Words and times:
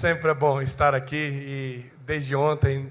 Sempre 0.00 0.30
é 0.30 0.34
bom 0.34 0.62
estar 0.62 0.94
aqui 0.94 1.14
e 1.14 1.92
desde 2.06 2.34
ontem 2.34 2.90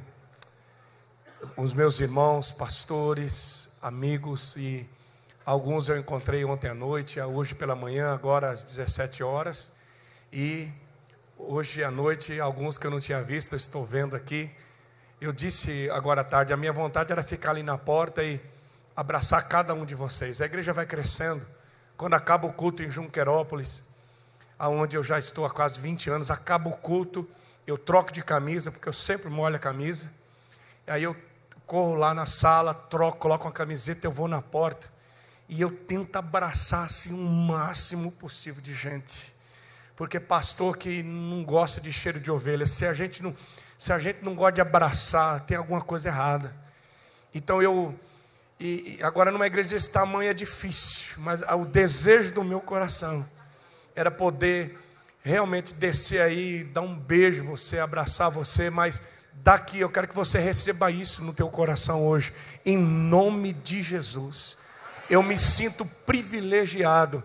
os 1.58 1.74
meus 1.74 2.00
irmãos, 2.00 2.52
pastores, 2.52 3.68
amigos 3.82 4.56
e 4.56 4.88
alguns 5.44 5.90
eu 5.90 5.98
encontrei 5.98 6.46
ontem 6.46 6.70
à 6.70 6.76
noite, 6.76 7.20
hoje 7.20 7.56
pela 7.56 7.76
manhã, 7.76 8.14
agora 8.14 8.52
às 8.52 8.64
17 8.64 9.24
horas 9.24 9.72
e 10.32 10.72
hoje 11.36 11.84
à 11.84 11.90
noite 11.90 12.40
alguns 12.40 12.78
que 12.78 12.86
eu 12.86 12.92
não 12.92 13.00
tinha 13.00 13.24
visto, 13.24 13.56
estou 13.56 13.84
vendo 13.84 14.16
aqui. 14.16 14.52
Eu 15.20 15.34
disse 15.34 15.90
agora 15.90 16.22
à 16.22 16.24
tarde, 16.24 16.54
a 16.54 16.58
minha 16.58 16.72
vontade 16.72 17.12
era 17.12 17.24
ficar 17.24 17.50
ali 17.50 17.64
na 17.64 17.76
porta 17.76 18.24
e 18.24 18.40
abraçar 18.96 19.48
cada 19.48 19.74
um 19.74 19.84
de 19.84 19.96
vocês. 19.96 20.42
A 20.42 20.46
igreja 20.46 20.74
vai 20.74 20.86
crescendo. 20.86 21.44
Quando 21.98 22.14
acaba 22.14 22.46
o 22.46 22.54
culto 22.54 22.84
em 22.84 22.90
Junquerópolis, 22.92 23.89
aonde 24.60 24.98
eu 24.98 25.04
já 25.04 25.18
estou 25.18 25.46
há 25.46 25.50
quase 25.50 25.80
20 25.80 26.10
anos, 26.10 26.30
acaba 26.30 26.70
o 26.70 26.74
culto, 26.74 27.28
eu 27.66 27.78
troco 27.78 28.12
de 28.12 28.22
camisa, 28.22 28.70
porque 28.70 28.90
eu 28.90 28.94
sempre 28.94 29.30
molho 29.30 29.56
a 29.56 29.60
camisa. 29.60 30.12
Aí 30.86 31.04
eu 31.04 31.16
corro 31.66 31.96
lá 31.96 32.14
na 32.14 32.26
sala, 32.26 32.74
troco, 32.74 33.20
coloco 33.20 33.46
uma 33.46 33.54
camiseta, 33.54 34.06
eu 34.06 34.12
vou 34.12 34.28
na 34.28 34.42
porta. 34.42 34.92
E 35.48 35.62
eu 35.62 35.72
tento 35.72 36.16
abraçar 36.18 36.86
assim 36.86 37.14
o 37.14 37.18
máximo 37.18 38.12
possível 38.12 38.62
de 38.62 38.74
gente. 38.74 39.34
Porque 39.96 40.20
pastor 40.20 40.78
que 40.78 41.02
não 41.04 41.44
gosta 41.44 41.80
de 41.80 41.94
cheiro 41.94 42.20
de 42.20 42.30
ovelha, 42.30 42.66
se 42.66 42.86
a 42.86 42.94
gente 42.94 43.24
não, 43.24 43.36
se 43.78 43.94
a 43.94 44.00
gente 44.00 44.24
não 44.24 44.36
gosta 44.36 44.54
de 44.54 44.62
abraçar, 44.62 45.46
tem 45.46 45.58
alguma 45.58 45.82
coisa 45.82 46.10
errada. 46.10 46.56
Então 47.34 47.62
eu 47.62 47.98
e 48.60 49.00
agora 49.04 49.32
numa 49.32 49.48
igreja 49.48 49.70
desse 49.70 49.90
tamanho 49.90 50.30
é 50.30 50.34
difícil, 50.34 51.16
mas 51.20 51.42
o 51.42 51.64
desejo 51.64 52.34
do 52.34 52.44
meu 52.44 52.60
coração 52.60 53.26
era 54.00 54.10
poder 54.10 54.80
realmente 55.22 55.76
descer 55.76 56.22
aí, 56.22 56.64
dar 56.64 56.80
um 56.80 56.98
beijo 56.98 57.44
você, 57.44 57.80
abraçar 57.80 58.32
você, 58.32 58.70
mas 58.70 59.02
daqui 59.34 59.82
eu 59.82 59.90
quero 59.90 60.08
que 60.08 60.16
você 60.16 60.40
receba 60.40 60.90
isso 60.90 61.22
no 61.22 61.34
teu 61.34 61.50
coração 61.50 62.08
hoje, 62.08 62.34
em 62.66 62.78
nome 62.78 63.52
de 63.52 63.82
Jesus. 63.82 64.58
Eu 65.10 65.22
me 65.22 65.38
sinto 65.38 65.86
privilegiado 66.06 67.22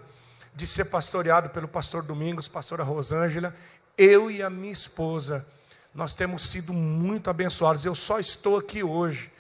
de 0.53 0.67
ser 0.67 0.87
pastoreado 0.87 1.49
pelo 1.51 1.69
pastor 1.69 2.03
Domingos, 2.03 2.49
pastora 2.49 2.83
Rosângela, 2.83 3.55
eu 3.97 4.29
e 4.29 4.43
a 4.43 4.51
minha 4.51 4.73
esposa, 4.73 5.47
nós 5.95 6.17
temos 6.17 6.43
sido 6.43 6.73
muito 6.73 7.31
abençoados. 7.31 7.85
Eu 7.85 7.95
só 7.95 8.19
estou 8.19 8.59
aqui 8.59 8.83
hoje, 8.83 9.31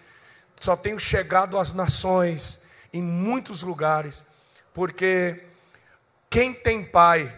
só 0.61 0.77
tenho 0.77 1.01
chegado 1.01 1.59
às 1.59 1.73
nações, 1.73 2.63
em 2.93 3.03
muitos 3.03 3.65
lugares, 3.65 4.25
porque 4.73 5.43
quem 6.35 6.53
tem 6.53 6.83
pai 6.83 7.33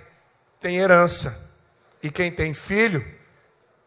tem 0.58 0.78
herança, 0.78 1.54
e 2.02 2.10
quem 2.10 2.32
tem 2.32 2.54
filho 2.54 3.06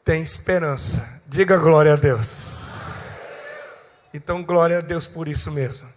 tem 0.05 0.21
esperança. 0.21 1.23
Diga 1.25 1.57
glória 1.57 1.93
a 1.93 1.95
Deus. 1.95 3.15
Então, 4.13 4.43
glória 4.43 4.77
a 4.77 4.81
Deus 4.81 5.07
por 5.07 5.27
isso 5.27 5.51
mesmo. 5.51 5.91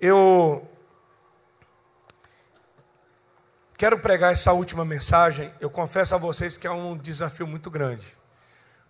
Eu 0.00 0.68
quero 3.78 4.00
pregar 4.00 4.32
essa 4.32 4.52
última 4.52 4.84
mensagem. 4.84 5.48
Eu 5.60 5.70
confesso 5.70 6.16
a 6.16 6.18
vocês 6.18 6.58
que 6.58 6.66
é 6.66 6.72
um 6.72 6.98
desafio 6.98 7.46
muito 7.46 7.70
grande. 7.70 8.04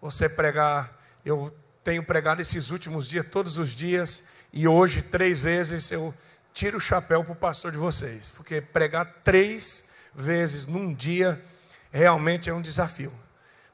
Você 0.00 0.27
pregar, 0.27 0.91
eu 1.22 1.55
tenho 1.84 2.03
pregado 2.03 2.41
esses 2.41 2.70
últimos 2.70 3.06
dias, 3.06 3.27
todos 3.31 3.58
os 3.58 3.77
dias, 3.77 4.25
e 4.55 4.66
hoje, 4.66 5.03
três 5.03 5.42
vezes, 5.42 5.91
eu 5.91 6.14
tiro 6.53 6.79
o 6.79 6.81
chapéu 6.81 7.25
para 7.25 7.33
o 7.33 7.37
pastor 7.37 7.73
de 7.73 7.79
vocês, 7.79 8.29
porque 8.29 8.61
pregar 8.61 9.20
três 9.25 9.87
vezes 10.15 10.67
num 10.67 10.93
dia 10.93 11.43
realmente 11.91 12.50
é 12.50 12.55
um 12.55 12.62
desafio. 12.62 13.12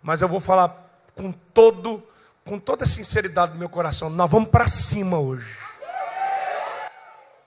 Mas 0.03 0.23
eu 0.23 0.29
vou 0.29 0.41
falar 0.41 0.69
com 1.15 1.33
todo, 1.33 2.07
com 2.45 2.59
toda 2.59 2.85
a 2.85 2.87
sinceridade 2.87 3.53
do 3.53 3.59
meu 3.59 3.69
coração. 3.69 4.11
Nós 4.11 4.31
vamos 4.31 4.51
para 4.51 4.69
cima 4.69 5.19
hoje. 5.19 5.59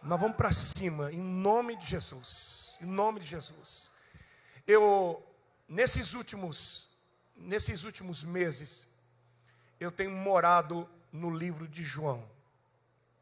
Nós 0.02 0.20
vamos 0.20 0.38
para 0.38 0.52
cima, 0.52 1.12
em 1.12 1.20
nome 1.20 1.76
de 1.76 1.86
Jesus. 1.86 2.78
Em 2.82 2.86
nome 2.86 3.20
de 3.20 3.28
Jesus. 3.28 3.90
Eu, 4.66 5.22
nesses 5.68 6.14
últimos, 6.14 6.88
nesses 7.36 7.84
últimos 7.84 8.24
meses, 8.24 8.88
eu 9.80 9.92
tenho 9.92 10.12
morado 10.12 10.90
no 11.12 11.30
livro 11.30 11.68
de 11.68 11.84
João, 11.84 12.24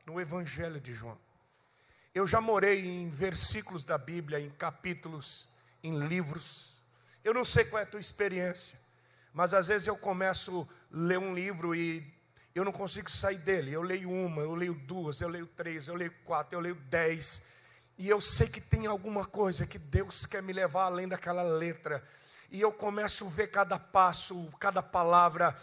no 0.06 0.19
Evangelho 0.19 0.79
de 0.79 0.94
João. 0.94 1.18
Eu 2.17 2.25
já 2.25 2.41
morei 2.41 2.83
em 2.83 3.07
versículos 3.09 3.85
da 3.85 3.95
Bíblia, 3.95 4.39
em 4.39 4.50
capítulos, 4.50 5.50
em 5.83 6.00
livros. 6.00 6.81
Eu 7.23 7.31
não 7.31 7.45
sei 7.45 7.63
qual 7.63 7.79
é 7.79 7.83
a 7.83 7.88
tua 7.88 8.00
experiência, 8.00 8.79
mas 9.31 9.53
às 9.53 9.67
vezes 9.67 9.88
eu 9.88 9.95
começo 9.95 10.67
a 10.91 10.97
ler 10.97 11.19
um 11.19 11.35
livro 11.35 11.75
e 11.75 12.11
eu 12.56 12.66
não 12.66 12.72
consigo 12.72 13.07
sair 13.07 13.38
dele. 13.38 13.72
Eu 13.72 13.83
leio 13.83 14.09
uma, 14.09 14.41
eu 14.41 14.56
leio 14.56 14.73
duas, 14.73 15.22
eu 15.22 15.29
leio 15.29 15.45
três, 15.45 15.88
eu 15.88 15.94
leio 15.94 16.11
quatro, 16.25 16.56
eu 16.56 16.59
leio 16.59 16.73
dez. 16.89 17.44
E 18.00 18.09
eu 18.09 18.19
sei 18.19 18.50
que 18.50 18.59
tem 18.59 18.88
alguma 18.88 19.23
coisa 19.23 19.67
que 19.67 19.77
Deus 19.77 20.25
quer 20.25 20.41
me 20.41 20.53
levar 20.53 20.85
além 20.85 21.07
daquela 21.07 21.44
letra. 21.44 22.03
E 22.50 22.59
eu 22.59 22.72
começo 22.72 23.27
a 23.27 23.29
ver 23.29 23.51
cada 23.51 23.77
passo, 23.77 24.51
cada 24.59 24.81
palavra. 24.81 25.56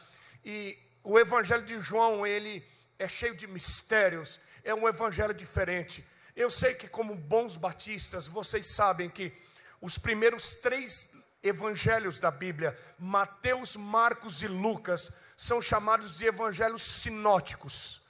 E 0.45 0.79
o 1.03 1.19
Evangelho 1.19 1.65
de 1.65 1.81
João, 1.81 2.25
ele 2.25 2.65
é 2.97 3.09
cheio 3.09 3.35
de 3.35 3.49
mistérios. 3.49 4.39
É 4.63 4.73
um 4.73 4.89
evangelho 4.89 5.35
diferente. 5.35 6.14
Eu 6.37 6.51
sei 6.51 6.75
que, 6.75 6.89
como 6.89 7.15
bons 7.15 7.57
batistas, 7.57 8.27
vocês 8.27 8.67
sabem 8.67 9.09
que 9.09 9.33
os 9.81 9.99
primeiros 9.99 10.57
três 10.57 11.13
evangelhos 11.43 12.19
da 12.19 12.31
Bíblia, 12.31 12.77
Mateus, 12.99 13.77
Marcos 13.77 14.43
e 14.43 14.49
Lucas, 14.49 15.13
são 15.37 15.63
chamados 15.63 16.19
de 16.19 16.25
evangelhos 16.25 16.83
sinóticos. 16.83 18.01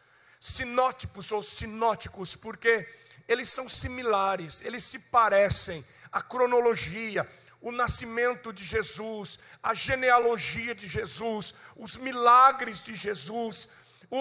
Sinótipos 0.41 1.33
ou 1.33 1.43
sinóticos, 1.43 2.34
porque 2.34 2.89
eles 3.29 3.51
são 3.51 3.69
similares, 3.69 4.63
eles 4.63 4.84
se 4.84 4.99
parecem. 4.99 5.84
A 6.11 6.23
cronologia, 6.23 7.29
o 7.61 7.73
nascimento 7.73 8.53
de 8.53 8.65
Jesus, 8.65 9.39
a 9.63 9.75
genealogia 9.75 10.75
de 10.75 10.87
Jesus, 10.87 11.55
os 11.77 11.97
milagres 11.97 12.83
de 12.83 12.95
Jesus, 12.95 13.69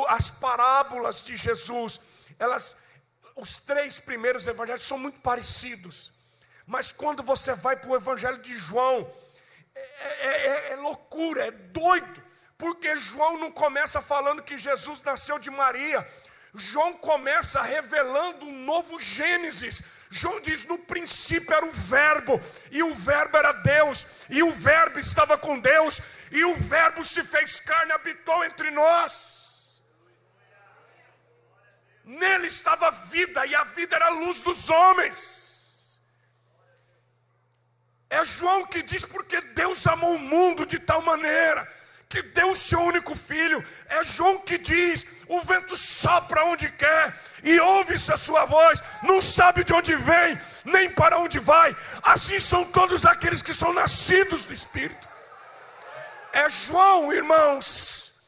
as 0.08 0.32
parábolas 0.32 1.24
de 1.24 1.38
Jesus, 1.38 2.00
elas 2.40 2.76
os 3.36 3.60
três 3.60 4.00
primeiros 4.00 4.48
evangelhos 4.48 4.86
são 4.86 4.98
muito 4.98 5.20
parecidos, 5.22 6.14
mas 6.66 6.92
quando 6.92 7.24
você 7.24 7.54
vai 7.54 7.76
para 7.76 7.90
o 7.90 7.96
evangelho 7.96 8.38
de 8.38 8.58
João, 8.58 9.12
é, 9.76 9.80
é, 9.80 10.48
é, 10.48 10.72
é 10.72 10.76
loucura, 10.76 11.48
é 11.48 11.52
doido, 11.52 12.24
porque 12.58 12.96
João 12.96 13.40
não 13.40 13.52
começa 13.52 14.02
falando 14.02 14.44
que 14.44 14.58
Jesus 14.58 15.02
nasceu 15.02 15.40
de 15.40 15.50
Maria, 15.50 16.08
João 16.56 16.94
começa 16.94 17.62
revelando 17.62 18.46
um 18.46 18.64
novo 18.64 19.02
Gênesis. 19.02 19.84
João 20.12 20.40
diz: 20.40 20.64
no 20.66 20.78
princípio 20.78 21.52
era 21.54 21.66
o 21.66 21.72
Verbo, 21.72 22.40
e 22.72 22.84
o 22.84 22.94
Verbo 22.94 23.38
era 23.38 23.52
Deus, 23.52 24.08
e 24.30 24.44
o 24.44 24.54
Verbo 24.54 25.00
estava 25.00 25.36
com 25.36 25.60
Deus, 25.60 26.00
e 26.32 26.46
o 26.46 26.56
Verbo 26.56 27.04
se 27.04 27.24
fez 27.24 27.60
carne 27.60 27.92
habitou 27.92 28.46
entre 28.46 28.70
nós. 28.70 29.33
Nele 32.04 32.48
estava 32.48 32.88
a 32.88 32.92
vida, 32.92 33.46
e 33.46 33.56
a 33.56 33.64
vida 33.64 33.96
era 33.96 34.08
a 34.08 34.10
luz 34.10 34.42
dos 34.42 34.70
homens. 34.70 36.02
É 38.10 38.24
João 38.26 38.66
que 38.66 38.84
diz: 38.84 39.06
porque 39.06 39.40
Deus 39.42 39.88
amou 39.88 40.16
o 40.16 40.20
mundo 40.20 40.66
de 40.66 40.78
tal 40.80 41.02
maneira 41.02 41.68
que 42.14 42.22
deu 42.22 42.52
o 42.52 42.56
seu 42.56 42.80
único 42.80 43.16
filho. 43.16 43.66
É 43.88 44.04
João 44.04 44.38
que 44.40 44.58
diz: 44.58 45.08
o 45.28 45.42
vento 45.42 45.76
sopra 45.76 46.46
onde 46.46 46.70
quer 46.70 47.20
e 47.44 47.60
ouve-se 47.60 48.14
a 48.14 48.18
sua 48.18 48.46
voz, 48.46 48.84
não 49.02 49.20
sabe 49.20 49.64
de 49.64 49.74
onde 49.74 49.96
vem, 49.96 50.40
nem 50.64 50.92
para 50.92 51.18
onde 51.18 51.40
vai. 51.40 51.76
Assim 52.04 52.38
são 52.38 52.64
todos 52.66 53.06
aqueles 53.06 53.42
que 53.42 53.54
são 53.54 53.74
nascidos 53.74 54.46
do 54.46 54.54
Espírito. 54.54 55.08
É 56.32 56.48
João, 56.50 57.12
irmãos, 57.12 58.20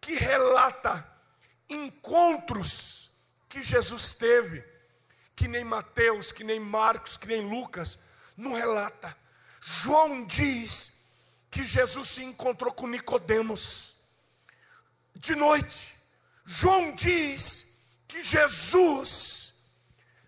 que 0.00 0.14
relata 0.14 1.04
encontros 1.68 2.95
que 3.56 3.62
Jesus 3.62 4.12
teve, 4.12 4.62
que 5.34 5.48
nem 5.48 5.64
Mateus, 5.64 6.30
que 6.30 6.44
nem 6.44 6.60
Marcos, 6.60 7.16
que 7.16 7.26
nem 7.26 7.40
Lucas, 7.40 8.00
não 8.36 8.52
relata. 8.52 9.16
João 9.62 10.26
diz 10.26 11.08
que 11.50 11.64
Jesus 11.64 12.06
se 12.06 12.22
encontrou 12.22 12.70
com 12.70 12.86
Nicodemos 12.86 13.94
de 15.14 15.34
noite. 15.34 15.96
João 16.44 16.94
diz 16.94 17.78
que 18.06 18.22
Jesus 18.22 19.54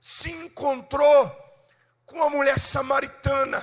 se 0.01 0.31
encontrou 0.31 1.31
com 2.07 2.23
a 2.23 2.31
mulher 2.31 2.59
samaritana 2.59 3.61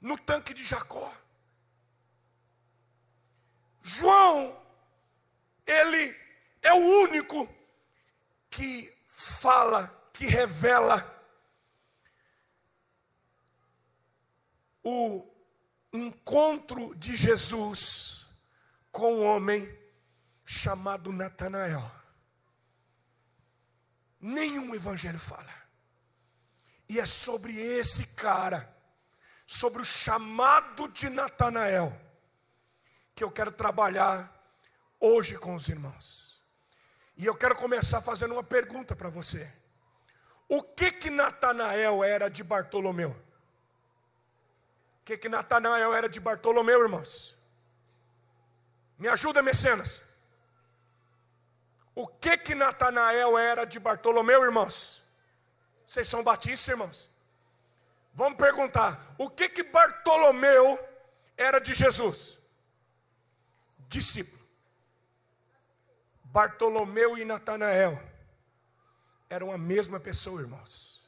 no 0.00 0.16
tanque 0.16 0.54
de 0.54 0.64
Jacó. 0.64 1.12
João, 3.82 4.58
ele 5.66 6.16
é 6.62 6.72
o 6.72 7.02
único 7.02 7.57
que 8.50 8.96
fala, 9.06 9.86
que 10.12 10.26
revela 10.26 11.16
o 14.82 15.26
encontro 15.92 16.94
de 16.94 17.16
Jesus 17.16 18.26
com 18.90 19.16
um 19.16 19.24
homem 19.24 19.68
chamado 20.44 21.12
Natanael. 21.12 21.90
Nenhum 24.20 24.74
evangelho 24.74 25.18
fala. 25.18 25.52
E 26.88 26.98
é 26.98 27.04
sobre 27.04 27.54
esse 27.54 28.06
cara, 28.08 28.74
sobre 29.46 29.82
o 29.82 29.84
chamado 29.84 30.88
de 30.88 31.08
Natanael, 31.10 31.94
que 33.14 33.22
eu 33.22 33.30
quero 33.30 33.52
trabalhar 33.52 34.34
hoje 34.98 35.36
com 35.36 35.54
os 35.54 35.68
irmãos. 35.68 36.27
E 37.18 37.26
eu 37.26 37.34
quero 37.34 37.56
começar 37.56 38.00
fazendo 38.00 38.32
uma 38.32 38.44
pergunta 38.44 38.94
para 38.94 39.08
você. 39.08 39.52
O 40.48 40.62
que 40.62 40.92
que 40.92 41.10
Natanael 41.10 42.04
era 42.04 42.30
de 42.30 42.44
Bartolomeu? 42.44 43.10
O 43.10 45.04
que 45.04 45.18
que 45.18 45.28
Natanael 45.28 45.92
era 45.92 46.08
de 46.08 46.20
Bartolomeu, 46.20 46.80
irmãos? 46.80 47.36
Me 48.96 49.08
ajuda, 49.08 49.42
mecenas. 49.42 50.04
O 51.92 52.06
que 52.06 52.38
que 52.38 52.54
Natanael 52.54 53.36
era 53.36 53.64
de 53.64 53.80
Bartolomeu, 53.80 54.44
irmãos? 54.44 55.02
Vocês 55.84 56.06
são 56.06 56.22
batistas, 56.22 56.68
irmãos? 56.68 57.10
Vamos 58.14 58.38
perguntar: 58.38 59.02
o 59.18 59.28
que 59.28 59.48
que 59.48 59.64
Bartolomeu 59.64 60.78
era 61.36 61.58
de 61.58 61.74
Jesus? 61.74 62.38
Discípulo. 63.88 64.37
Bartolomeu 66.38 67.18
e 67.18 67.24
Natanael 67.24 68.00
eram 69.28 69.50
a 69.50 69.58
mesma 69.58 69.98
pessoa, 69.98 70.40
irmãos. 70.40 71.02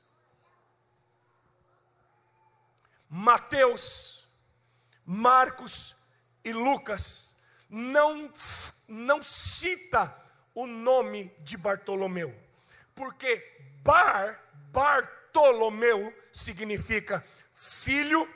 Mateus, 3.09 4.27
Marcos 5.07 5.95
e 6.43 6.53
Lucas 6.53 7.37
não, 7.69 8.29
não 8.89 9.23
cita 9.23 10.13
o 10.53 10.67
nome 10.67 11.33
de 11.45 11.57
Bartolomeu, 11.57 12.37
porque 12.93 13.69
Bar, 13.85 14.43
Bartolomeu 14.73 16.13
significa 16.33 17.25
filho 17.53 18.29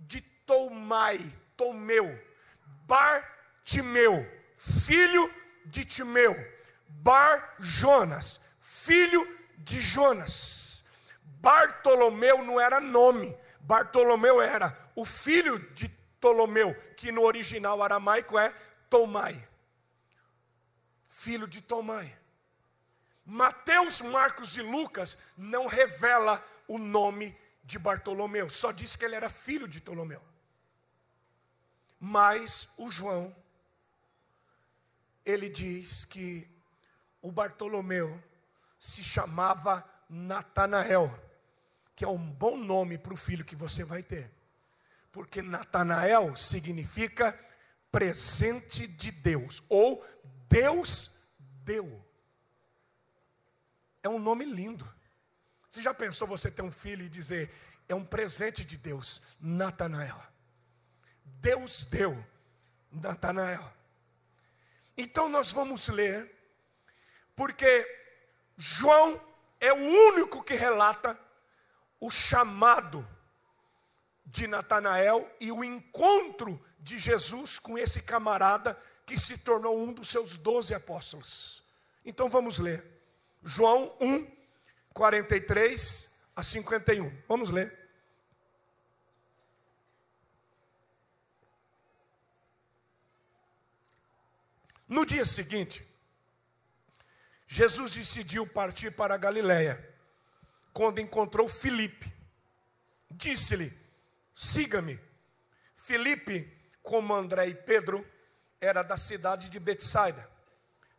de 0.00 0.20
Tomai, 0.20 1.20
Tomeu, 1.56 2.08
Bartimeu, 2.88 4.28
filho 4.56 5.32
de 5.66 5.84
Timeu, 5.84 6.36
Bar 6.88 7.56
Jonas, 7.58 8.40
filho 8.58 9.26
de 9.58 9.80
Jonas. 9.80 10.84
Bartolomeu 11.40 12.44
não 12.44 12.60
era 12.60 12.80
nome, 12.80 13.36
Bartolomeu 13.60 14.40
era 14.40 14.76
o 14.94 15.04
filho 15.04 15.58
de 15.74 15.88
Ptolomeu, 15.88 16.74
que 16.96 17.10
no 17.10 17.22
original 17.22 17.82
aramaico 17.82 18.38
é 18.38 18.52
Tomai 18.88 19.50
filho 21.20 21.46
de 21.46 21.60
Tomai. 21.60 22.16
Mateus, 23.26 24.00
Marcos 24.00 24.56
e 24.56 24.62
Lucas 24.62 25.18
não 25.36 25.66
revela 25.66 26.42
o 26.66 26.78
nome 26.78 27.36
de 27.62 27.78
Bartolomeu, 27.78 28.48
só 28.48 28.72
diz 28.72 28.96
que 28.96 29.04
ele 29.04 29.14
era 29.14 29.28
filho 29.28 29.68
de 29.68 29.82
Ptolomeu. 29.82 30.22
Mas 32.00 32.72
o 32.78 32.90
João, 32.90 33.36
ele 35.24 35.48
diz 35.48 36.04
que 36.04 36.48
o 37.22 37.30
Bartolomeu 37.30 38.22
se 38.78 39.04
chamava 39.04 39.84
Natanael, 40.08 41.12
que 41.94 42.04
é 42.04 42.08
um 42.08 42.30
bom 42.32 42.56
nome 42.56 42.96
para 42.96 43.12
o 43.12 43.16
filho 43.16 43.44
que 43.44 43.54
você 43.54 43.84
vai 43.84 44.02
ter. 44.02 44.30
Porque 45.12 45.42
Natanael 45.42 46.34
significa 46.36 47.38
presente 47.90 48.86
de 48.86 49.10
Deus, 49.10 49.62
ou 49.68 50.04
Deus 50.48 51.20
deu. 51.64 52.04
É 54.02 54.08
um 54.08 54.18
nome 54.18 54.44
lindo. 54.44 54.88
Você 55.68 55.82
já 55.82 55.92
pensou 55.92 56.26
você 56.26 56.50
ter 56.50 56.62
um 56.62 56.72
filho 56.72 57.04
e 57.04 57.08
dizer, 57.08 57.52
é 57.88 57.94
um 57.94 58.04
presente 58.04 58.64
de 58.64 58.76
Deus, 58.76 59.22
Natanael. 59.40 60.20
Deus 61.24 61.84
deu, 61.84 62.24
Natanael. 62.90 63.79
Então 65.00 65.30
nós 65.30 65.50
vamos 65.50 65.88
ler, 65.88 66.30
porque 67.34 67.86
João 68.58 69.18
é 69.58 69.72
o 69.72 69.76
único 69.76 70.44
que 70.44 70.52
relata 70.52 71.18
o 71.98 72.10
chamado 72.10 73.08
de 74.26 74.46
Natanael 74.46 75.26
e 75.40 75.50
o 75.50 75.64
encontro 75.64 76.62
de 76.78 76.98
Jesus 76.98 77.58
com 77.58 77.78
esse 77.78 78.02
camarada 78.02 78.78
que 79.06 79.18
se 79.18 79.38
tornou 79.38 79.78
um 79.78 79.90
dos 79.90 80.08
seus 80.08 80.36
doze 80.36 80.74
apóstolos. 80.74 81.62
Então 82.04 82.28
vamos 82.28 82.58
ler. 82.58 82.84
João 83.42 83.96
1, 84.02 84.30
43 84.92 86.14
a 86.36 86.42
51. 86.42 87.10
Vamos 87.26 87.48
ler. 87.48 87.79
No 94.90 95.06
dia 95.06 95.24
seguinte, 95.24 95.86
Jesus 97.46 97.94
decidiu 97.94 98.44
partir 98.44 98.90
para 98.90 99.14
a 99.14 99.16
Galiléia. 99.16 99.88
Quando 100.72 101.00
encontrou 101.00 101.48
Filipe, 101.48 102.12
disse-lhe: 103.08 103.72
Siga-me. 104.34 104.98
Filipe, 105.76 106.52
como 106.82 107.14
André 107.14 107.46
e 107.46 107.54
Pedro, 107.54 108.04
era 108.60 108.82
da 108.82 108.96
cidade 108.96 109.48
de 109.48 109.60
Betsaida. 109.60 110.28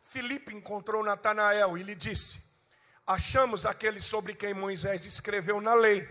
Filipe 0.00 0.54
encontrou 0.54 1.04
Natanael 1.04 1.76
e 1.76 1.82
lhe 1.82 1.94
disse: 1.94 2.42
Achamos 3.06 3.66
aquele 3.66 4.00
sobre 4.00 4.34
quem 4.34 4.54
Moisés 4.54 5.04
escreveu 5.04 5.60
na 5.60 5.74
lei, 5.74 6.08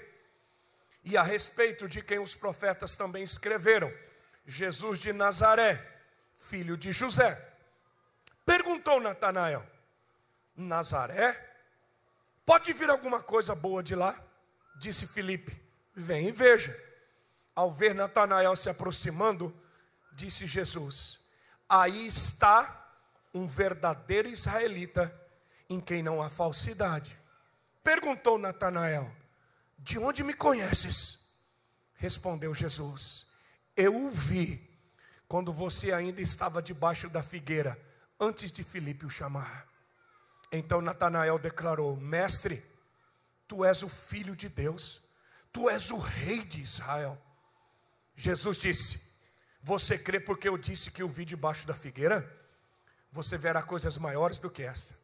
e 1.04 1.18
a 1.18 1.24
respeito 1.24 1.88
de 1.88 2.04
quem 2.04 2.20
os 2.20 2.36
profetas 2.36 2.96
também 2.96 3.24
escreveram, 3.24 3.92
Jesus 4.46 5.00
de 5.00 5.12
Nazaré, 5.12 5.84
filho 6.36 6.78
de 6.78 6.92
José. 6.92 7.51
Perguntou 8.46 9.00
Natanael: 9.00 9.66
Nazaré? 10.56 11.50
Pode 12.46 12.74
vir 12.74 12.90
alguma 12.90 13.22
coisa 13.22 13.56
boa 13.56 13.82
de 13.82 13.96
lá? 13.96 14.20
Disse 14.78 15.08
Filipe: 15.08 15.62
Vem 15.96 16.28
e 16.28 16.32
veja. 16.32 16.78
Ao 17.54 17.72
ver 17.72 17.94
Natanael 17.94 18.56
se 18.56 18.70
aproximando, 18.70 19.54
disse 20.14 20.46
Jesus: 20.46 21.22
aí 21.72 22.06
está 22.06 22.86
um 23.34 23.48
verdadeiro 23.48 24.28
israelita 24.28 25.10
em 25.70 25.80
quem 25.80 26.04
não 26.04 26.22
há 26.22 26.30
falsidade. 26.30 27.18
Perguntou 27.82 28.38
Natanael: 28.38 29.10
De 29.80 29.98
onde 29.98 30.22
me 30.22 30.34
conheces? 30.34 31.30
Respondeu 31.94 32.54
Jesus: 32.54 33.28
Eu 33.74 33.96
o 33.96 34.12
vi 34.12 34.70
quando 35.30 35.54
você 35.54 35.94
ainda 35.94 36.20
estava 36.20 36.62
debaixo 36.62 37.08
da 37.08 37.24
figueira, 37.24 37.80
antes 38.22 38.52
de 38.52 38.64
Filipe 38.64 39.06
o 39.06 39.10
chamar. 39.10 39.68
Então 40.52 40.82
Natanael 40.82 41.38
declarou: 41.38 41.98
Mestre, 41.98 42.64
tu 43.48 43.66
és 43.66 43.84
o 43.84 43.90
filho 43.90 44.36
de 44.36 44.48
Deus, 44.48 45.02
tu 45.52 45.70
és 45.70 45.92
o 45.92 45.98
rei 45.98 46.44
de 46.46 46.62
Israel. 46.62 47.22
Jesus 48.16 48.58
disse: 48.58 49.12
você 49.62 49.98
crê 49.98 50.20
porque 50.20 50.50
eu 50.50 50.58
disse 50.58 50.90
que 50.90 51.04
eu 51.04 51.08
vi 51.08 51.24
debaixo 51.24 51.68
da 51.68 51.74
figueira? 51.74 52.28
Você 53.12 53.38
verá 53.38 53.62
coisas 53.62 53.98
maiores 53.98 54.40
do 54.40 54.50
que 54.50 54.64
essa. 54.64 54.96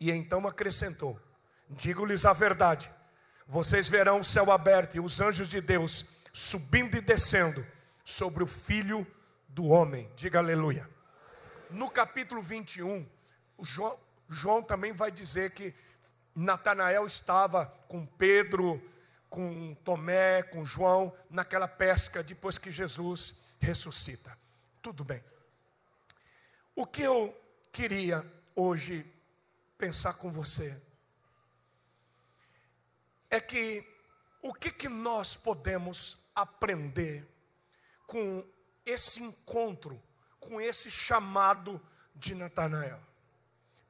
E 0.00 0.10
então 0.10 0.46
acrescentou: 0.46 1.20
Digo-lhes 1.68 2.24
a 2.24 2.32
verdade. 2.32 2.90
Vocês 3.46 3.88
verão 3.88 4.20
o 4.20 4.24
céu 4.24 4.50
aberto 4.50 4.94
e 4.96 5.00
os 5.00 5.20
anjos 5.20 5.48
de 5.48 5.60
Deus 5.60 6.06
subindo 6.32 6.96
e 6.96 7.00
descendo 7.00 7.66
sobre 8.04 8.42
o 8.42 8.46
filho 8.46 9.06
do 9.48 9.66
homem. 9.66 10.10
Diga 10.16 10.38
aleluia. 10.38 10.88
No 11.70 11.90
capítulo 11.90 12.42
21, 12.42 13.06
João, 13.60 13.98
João 14.28 14.62
também 14.62 14.92
vai 14.92 15.10
dizer 15.10 15.52
que 15.52 15.74
Natanael 16.34 17.06
estava 17.06 17.66
com 17.88 18.06
Pedro, 18.06 18.80
com 19.28 19.74
Tomé, 19.84 20.42
com 20.42 20.64
João, 20.64 21.14
naquela 21.28 21.68
pesca 21.68 22.22
depois 22.22 22.58
que 22.58 22.70
Jesus 22.70 23.36
ressuscita. 23.60 24.36
Tudo 24.80 25.04
bem. 25.04 25.22
O 26.74 26.86
que 26.86 27.02
eu 27.02 27.36
queria 27.72 28.24
hoje 28.54 29.04
pensar 29.76 30.14
com 30.14 30.30
você 30.30 30.80
é 33.30 33.40
que 33.40 33.86
o 34.40 34.54
que, 34.54 34.70
que 34.70 34.88
nós 34.88 35.36
podemos 35.36 36.30
aprender 36.34 37.26
com 38.06 38.44
esse 38.86 39.22
encontro, 39.22 40.00
com 40.40 40.60
esse 40.60 40.90
chamado 40.90 41.80
de 42.14 42.34
Natanael? 42.34 43.00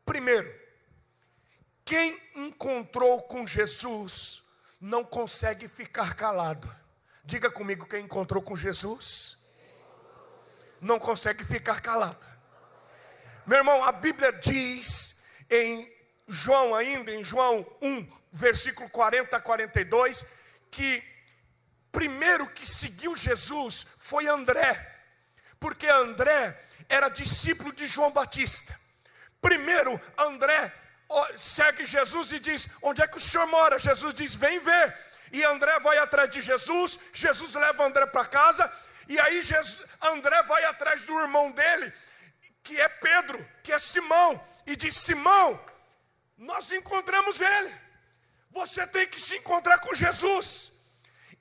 Primeiro, 0.04 0.52
quem 1.84 2.20
encontrou 2.34 3.22
com 3.22 3.46
Jesus 3.46 4.44
não 4.80 5.04
consegue 5.04 5.68
ficar 5.68 6.14
calado. 6.14 6.74
Diga 7.24 7.50
comigo 7.50 7.86
quem 7.86 8.04
encontrou 8.04 8.42
com 8.42 8.56
Jesus 8.56 9.38
não 10.80 10.98
consegue 10.98 11.44
ficar 11.44 11.80
calado. 11.80 12.26
Meu 13.46 13.58
irmão, 13.58 13.82
a 13.84 13.92
Bíblia 13.92 14.32
diz 14.32 15.22
em 15.50 15.90
João 16.26 16.74
ainda, 16.74 17.10
em 17.10 17.24
João 17.24 17.66
1, 17.80 18.10
versículo 18.30 18.88
40 18.90 19.36
a 19.36 19.40
42, 19.40 20.24
que 20.70 21.02
primeiro 21.90 22.46
que 22.50 22.66
seguiu 22.66 23.16
Jesus 23.16 23.86
foi 23.98 24.26
André, 24.26 24.87
porque 25.60 25.86
André 25.86 26.58
era 26.88 27.08
discípulo 27.08 27.72
de 27.72 27.86
João 27.86 28.10
Batista. 28.10 28.78
Primeiro, 29.40 30.00
André 30.16 30.72
segue 31.36 31.86
Jesus 31.86 32.32
e 32.32 32.38
diz: 32.38 32.68
Onde 32.82 33.02
é 33.02 33.06
que 33.06 33.16
o 33.16 33.20
senhor 33.20 33.46
mora? 33.46 33.78
Jesus 33.78 34.14
diz: 34.14 34.34
Vem 34.34 34.58
ver. 34.58 34.96
E 35.32 35.44
André 35.44 35.78
vai 35.80 35.98
atrás 35.98 36.30
de 36.30 36.40
Jesus, 36.40 36.98
Jesus 37.12 37.54
leva 37.54 37.84
André 37.84 38.06
para 38.06 38.24
casa, 38.24 38.70
e 39.06 39.18
aí 39.18 39.42
Jesus, 39.42 39.82
André 40.00 40.42
vai 40.42 40.64
atrás 40.64 41.04
do 41.04 41.20
irmão 41.20 41.50
dele, 41.50 41.92
que 42.62 42.80
é 42.80 42.88
Pedro, 42.88 43.46
que 43.62 43.72
é 43.72 43.78
Simão, 43.78 44.42
e 44.66 44.74
diz: 44.74 44.94
Simão, 44.94 45.62
nós 46.36 46.72
encontramos 46.72 47.40
ele, 47.40 47.74
você 48.50 48.86
tem 48.86 49.06
que 49.06 49.20
se 49.20 49.36
encontrar 49.36 49.78
com 49.80 49.94
Jesus. 49.94 50.72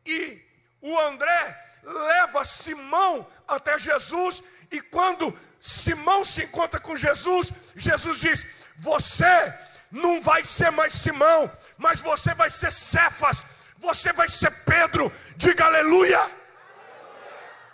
E 0.06 0.42
o 0.82 0.98
André 1.00 1.67
leva 1.84 2.44
Simão 2.44 3.28
até 3.48 3.78
Jesus, 3.80 4.44
e 4.72 4.82
quando 4.82 5.38
Simão 5.60 6.24
se 6.24 6.44
encontra 6.44 6.80
com 6.80 6.96
Jesus, 6.96 7.52
Jesus 7.76 8.20
diz: 8.20 8.48
Você 8.78 9.54
não 9.92 10.20
vai 10.22 10.44
ser 10.44 10.72
mais 10.72 10.94
Simão, 10.94 11.52
mas 11.78 12.02
você 12.02 12.34
vai 12.34 12.50
ser 12.50 12.72
Cefas, 12.72 13.46
você 13.78 14.12
vai 14.12 14.28
ser 14.28 14.52
Pedro, 14.64 15.12
diga 15.36 15.66
aleluia. 15.66 16.20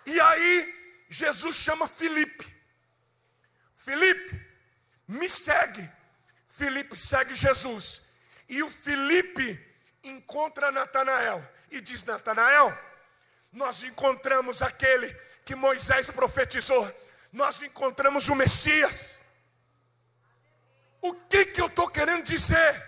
E 0.06 0.20
aí, 0.20 1.06
Jesus 1.10 1.56
chama 1.56 1.88
Felipe. 1.88 2.54
Felipe, 3.74 4.42
me 5.08 5.28
segue. 5.28 5.90
Felipe 6.48 6.96
segue 6.98 7.36
Jesus. 7.36 8.10
E 8.48 8.62
o 8.62 8.70
Felipe 8.70 9.60
encontra 10.04 10.72
Natanael 10.72 11.44
e 11.72 11.82
diz: 11.82 12.04
Natanael, 12.04 12.78
nós 13.54 13.84
encontramos 13.84 14.62
aquele 14.62 15.14
que 15.46 15.56
Moisés 15.56 16.10
profetizou, 16.10 16.92
nós 17.32 17.62
encontramos 17.62 18.28
o 18.28 18.36
Messias. 18.36 19.22
O 21.02 21.14
que, 21.14 21.46
que 21.46 21.62
eu 21.62 21.68
estou 21.68 21.88
querendo 21.88 22.24
dizer? 22.24 22.84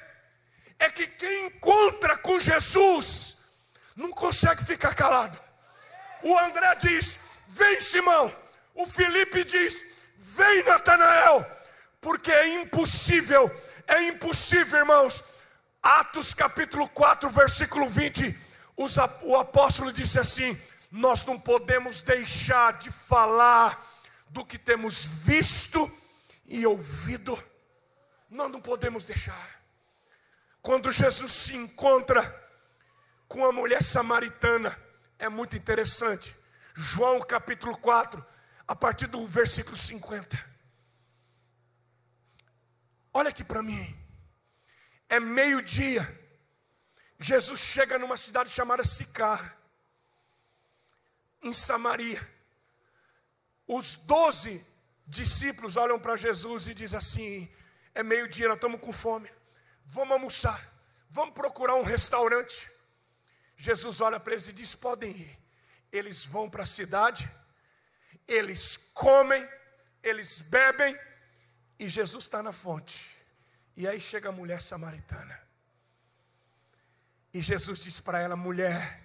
É 0.79 0.89
que 0.89 1.07
quem 1.07 1.47
encontra 1.47 2.17
com 2.17 2.39
Jesus 2.39 3.37
não 3.95 4.11
consegue 4.11 4.63
ficar 4.65 4.95
calado. 4.95 5.39
O 6.23 6.37
André 6.39 6.75
diz: 6.75 7.19
Vem, 7.47 7.79
Simão. 7.79 8.35
O 8.73 8.87
Felipe 8.87 9.43
diz: 9.43 9.83
Vem, 10.15 10.63
Natanael. 10.63 11.45
Porque 12.01 12.31
é 12.31 12.61
impossível, 12.61 13.49
é 13.87 14.03
impossível, 14.03 14.79
irmãos. 14.79 15.23
Atos 15.81 16.33
capítulo 16.33 16.87
4, 16.89 17.29
versículo 17.29 17.87
20. 17.87 18.44
O 18.77 19.35
apóstolo 19.37 19.91
disse 19.91 20.19
assim: 20.19 20.59
Nós 20.91 21.23
não 21.25 21.39
podemos 21.39 22.01
deixar 22.01 22.73
de 22.73 22.91
falar 22.91 23.93
do 24.29 24.45
que 24.45 24.57
temos 24.57 25.05
visto 25.05 25.91
e 26.45 26.65
ouvido. 26.65 27.41
Nós 28.29 28.51
não 28.51 28.61
podemos 28.61 29.05
deixar. 29.05 29.61
Quando 30.61 30.91
Jesus 30.91 31.31
se 31.31 31.55
encontra 31.55 32.21
com 33.27 33.45
a 33.45 33.51
mulher 33.51 33.81
samaritana, 33.81 34.77
é 35.17 35.29
muito 35.29 35.55
interessante. 35.55 36.35
João 36.73 37.21
capítulo 37.21 37.77
4, 37.77 38.23
a 38.67 38.75
partir 38.75 39.07
do 39.07 39.25
versículo 39.27 39.75
50. 39.75 40.55
Olha 43.13 43.29
aqui 43.29 43.43
para 43.43 43.63
mim. 43.63 43.95
É 45.07 45.19
meio-dia. 45.19 46.24
Jesus 47.25 47.59
chega 47.59 47.97
numa 47.97 48.15
cidade 48.17 48.51
chamada 48.51 48.83
Sicar, 48.83 49.57
em 51.41 51.51
Samaria. 51.51 52.21
Os 53.67 53.95
doze 53.95 54.63
discípulos 55.07 55.75
olham 55.75 55.99
para 55.99 56.15
Jesus 56.15 56.67
e 56.67 56.75
dizem 56.75 56.99
assim: 56.99 57.51
é 57.95 58.03
meio-dia, 58.03 58.47
nós 58.47 58.57
estamos 58.57 58.79
com 58.79 58.93
fome. 58.93 59.27
Vamos 59.87 60.13
almoçar. 60.13 60.71
Vamos 61.09 61.33
procurar 61.33 61.73
um 61.73 61.81
restaurante. 61.81 62.69
Jesus 63.57 64.01
olha 64.01 64.19
para 64.19 64.33
eles 64.33 64.47
e 64.47 64.53
diz: 64.53 64.75
podem 64.75 65.09
ir. 65.09 65.39
Eles 65.91 66.27
vão 66.27 66.47
para 66.47 66.61
a 66.61 66.67
cidade, 66.67 67.27
eles 68.27 68.77
comem, 68.93 69.49
eles 70.03 70.41
bebem, 70.41 70.95
e 71.79 71.89
Jesus 71.89 72.25
está 72.25 72.43
na 72.43 72.53
fonte. 72.53 73.17
E 73.75 73.87
aí 73.87 73.99
chega 73.99 74.29
a 74.29 74.31
mulher 74.31 74.61
samaritana. 74.61 75.44
E 77.35 77.41
Jesus 77.41 77.79
diz 77.83 77.99
para 77.99 78.21
ela: 78.21 78.37
mulher, 78.37 79.03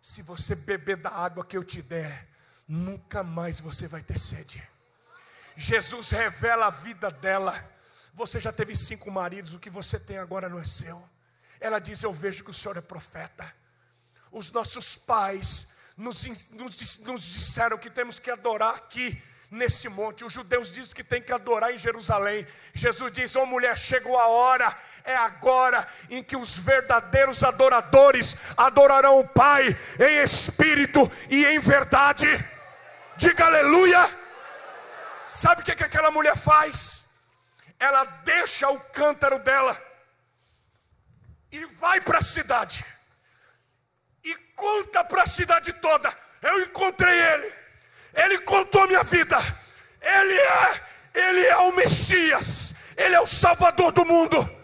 se 0.00 0.22
você 0.22 0.54
beber 0.54 0.96
da 0.96 1.10
água 1.10 1.44
que 1.44 1.54
eu 1.54 1.62
te 1.62 1.82
der, 1.82 2.26
nunca 2.66 3.22
mais 3.22 3.60
você 3.60 3.86
vai 3.86 4.00
ter 4.00 4.18
sede. 4.18 4.66
Jesus 5.54 6.08
revela 6.08 6.68
a 6.68 6.70
vida 6.70 7.10
dela. 7.10 7.52
Você 8.14 8.40
já 8.40 8.50
teve 8.50 8.74
cinco 8.74 9.10
maridos, 9.10 9.52
o 9.52 9.58
que 9.58 9.68
você 9.68 10.00
tem 10.00 10.16
agora 10.16 10.48
não 10.48 10.58
é 10.58 10.64
seu. 10.64 11.06
Ela 11.60 11.78
diz: 11.78 12.02
Eu 12.02 12.10
vejo 12.10 12.42
que 12.42 12.48
o 12.48 12.54
senhor 12.54 12.78
é 12.78 12.80
profeta. 12.80 13.54
Os 14.32 14.50
nossos 14.50 14.96
pais 14.96 15.74
nos, 15.94 16.24
nos, 16.52 16.98
nos 17.00 17.22
disseram 17.22 17.76
que 17.76 17.90
temos 17.90 18.18
que 18.18 18.30
adorar 18.30 18.76
aqui 18.76 19.22
nesse 19.50 19.90
monte. 19.90 20.24
Os 20.24 20.32
judeus 20.32 20.72
dizem 20.72 20.94
que 20.94 21.04
tem 21.04 21.20
que 21.20 21.32
adorar 21.32 21.72
em 21.72 21.76
Jerusalém. 21.76 22.46
Jesus 22.72 23.12
diz: 23.12 23.36
Ô 23.36 23.42
oh, 23.42 23.46
mulher, 23.46 23.76
chegou 23.76 24.18
a 24.18 24.28
hora, 24.28 24.74
é 25.08 25.16
agora 25.16 25.86
em 26.10 26.22
que 26.22 26.36
os 26.36 26.58
verdadeiros 26.58 27.42
adoradores 27.42 28.36
adorarão 28.54 29.18
o 29.18 29.26
Pai 29.26 29.74
em 29.98 30.22
espírito 30.22 31.10
e 31.30 31.46
em 31.46 31.58
verdade. 31.58 32.26
Diga 33.16 33.46
aleluia. 33.46 34.06
Sabe 35.26 35.62
o 35.62 35.64
que, 35.64 35.74
que 35.74 35.82
aquela 35.82 36.10
mulher 36.10 36.36
faz? 36.36 37.06
Ela 37.80 38.04
deixa 38.22 38.68
o 38.68 38.78
cântaro 38.78 39.38
dela 39.38 39.82
e 41.50 41.64
vai 41.64 42.02
para 42.02 42.18
a 42.18 42.22
cidade 42.22 42.84
e 44.22 44.34
conta 44.54 45.02
para 45.04 45.22
a 45.22 45.26
cidade 45.26 45.72
toda: 45.72 46.14
eu 46.42 46.60
encontrei 46.60 47.18
ele, 47.18 47.52
ele 48.12 48.38
contou 48.40 48.86
minha 48.86 49.02
vida, 49.02 49.38
ele 50.02 50.38
é, 50.38 50.80
ele 51.14 51.46
é 51.46 51.56
o 51.56 51.72
Messias, 51.72 52.74
ele 52.94 53.14
é 53.14 53.20
o 53.20 53.26
Salvador 53.26 53.90
do 53.92 54.04
mundo. 54.04 54.57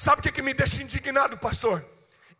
Sabe 0.00 0.20
o 0.20 0.22
que, 0.22 0.32
que 0.32 0.40
me 0.40 0.54
deixa 0.54 0.82
indignado, 0.82 1.36
pastor? 1.36 1.84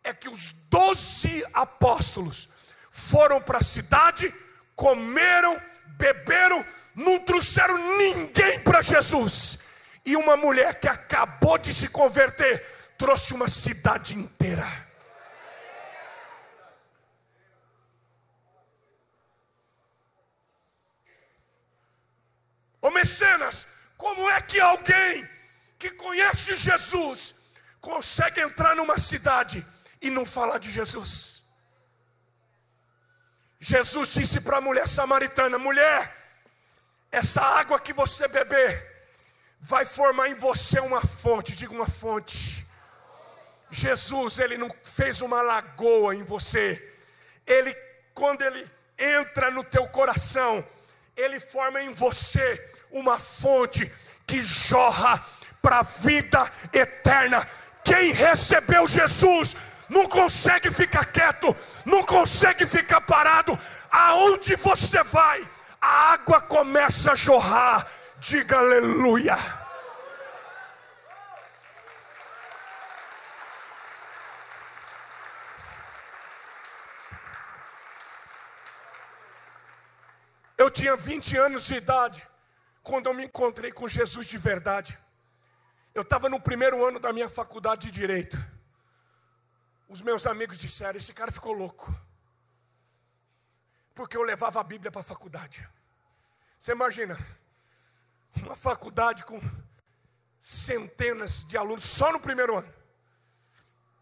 É 0.03 0.11
que 0.15 0.27
os 0.27 0.51
doze 0.67 1.45
apóstolos 1.53 2.49
foram 2.89 3.39
para 3.39 3.59
a 3.59 3.63
cidade, 3.63 4.33
comeram, 4.75 5.61
beberam, 5.89 6.65
não 6.95 7.19
trouxeram 7.19 7.77
ninguém 7.99 8.59
para 8.61 8.81
Jesus. 8.81 9.59
E 10.03 10.15
uma 10.15 10.35
mulher 10.35 10.79
que 10.79 10.87
acabou 10.87 11.55
de 11.59 11.71
se 11.71 11.87
converter 11.87 12.65
trouxe 12.97 13.35
uma 13.35 13.47
cidade 13.47 14.17
inteira. 14.17 14.65
Ô 22.81 22.89
mecenas, 22.89 23.67
como 23.95 24.27
é 24.31 24.41
que 24.41 24.59
alguém 24.59 25.29
que 25.77 25.91
conhece 25.91 26.55
Jesus 26.55 27.40
consegue 27.81 28.39
entrar 28.39 28.75
numa 28.75 28.97
cidade 28.97 29.65
e 30.01 30.09
não 30.09 30.25
falar 30.25 30.59
de 30.59 30.71
Jesus? 30.71 31.43
Jesus 33.59 34.13
disse 34.13 34.39
para 34.41 34.57
a 34.57 34.61
mulher 34.61 34.87
samaritana: 34.87 35.57
mulher, 35.57 36.15
essa 37.11 37.41
água 37.41 37.79
que 37.79 37.91
você 37.91 38.27
beber 38.27 38.89
vai 39.59 39.83
formar 39.85 40.29
em 40.29 40.33
você 40.33 40.79
uma 40.79 41.01
fonte, 41.01 41.55
diga 41.55 41.73
uma 41.73 41.87
fonte. 41.87 42.65
Jesus, 43.69 44.39
ele 44.39 44.57
não 44.57 44.69
fez 44.83 45.21
uma 45.21 45.41
lagoa 45.41 46.15
em 46.15 46.23
você. 46.23 46.95
Ele 47.45 47.73
quando 48.13 48.41
ele 48.41 48.69
entra 48.97 49.49
no 49.49 49.63
teu 49.63 49.87
coração, 49.87 50.65
ele 51.15 51.39
forma 51.39 51.81
em 51.81 51.91
você 51.91 52.69
uma 52.91 53.17
fonte 53.17 53.91
que 54.27 54.41
jorra 54.41 55.23
para 55.61 55.79
a 55.79 55.83
vida 55.83 56.51
eterna. 56.73 57.47
Quem 57.91 58.13
recebeu 58.13 58.87
Jesus 58.87 59.57
não 59.89 60.07
consegue 60.07 60.71
ficar 60.71 61.03
quieto, 61.03 61.53
não 61.85 62.05
consegue 62.05 62.65
ficar 62.65 63.01
parado. 63.01 63.59
Aonde 63.91 64.55
você 64.55 65.03
vai, 65.03 65.45
a 65.81 66.13
água 66.13 66.39
começa 66.39 67.11
a 67.11 67.15
jorrar. 67.15 67.85
Diga 68.17 68.59
aleluia. 68.59 69.35
Eu 80.57 80.71
tinha 80.71 80.95
20 80.95 81.35
anos 81.35 81.65
de 81.65 81.73
idade, 81.73 82.25
quando 82.81 83.07
eu 83.07 83.13
me 83.13 83.25
encontrei 83.25 83.73
com 83.73 83.85
Jesus 83.85 84.27
de 84.27 84.37
verdade. 84.37 84.97
Eu 85.93 86.03
estava 86.03 86.29
no 86.29 86.39
primeiro 86.39 86.85
ano 86.85 86.99
da 86.99 87.11
minha 87.11 87.27
faculdade 87.27 87.87
de 87.87 87.91
Direito. 87.91 88.37
Os 89.89 90.01
meus 90.01 90.25
amigos 90.25 90.57
disseram: 90.57 90.95
esse 90.95 91.13
cara 91.13 91.31
ficou 91.31 91.51
louco. 91.51 91.93
Porque 93.93 94.15
eu 94.15 94.23
levava 94.23 94.61
a 94.61 94.63
Bíblia 94.63 94.89
para 94.89 95.01
a 95.01 95.03
faculdade. 95.03 95.67
Você 96.57 96.71
imagina, 96.71 97.17
uma 98.37 98.55
faculdade 98.55 99.25
com 99.25 99.41
centenas 100.39 101.43
de 101.45 101.57
alunos 101.57 101.83
só 101.83 102.11
no 102.11 102.19
primeiro 102.19 102.57
ano. 102.57 102.73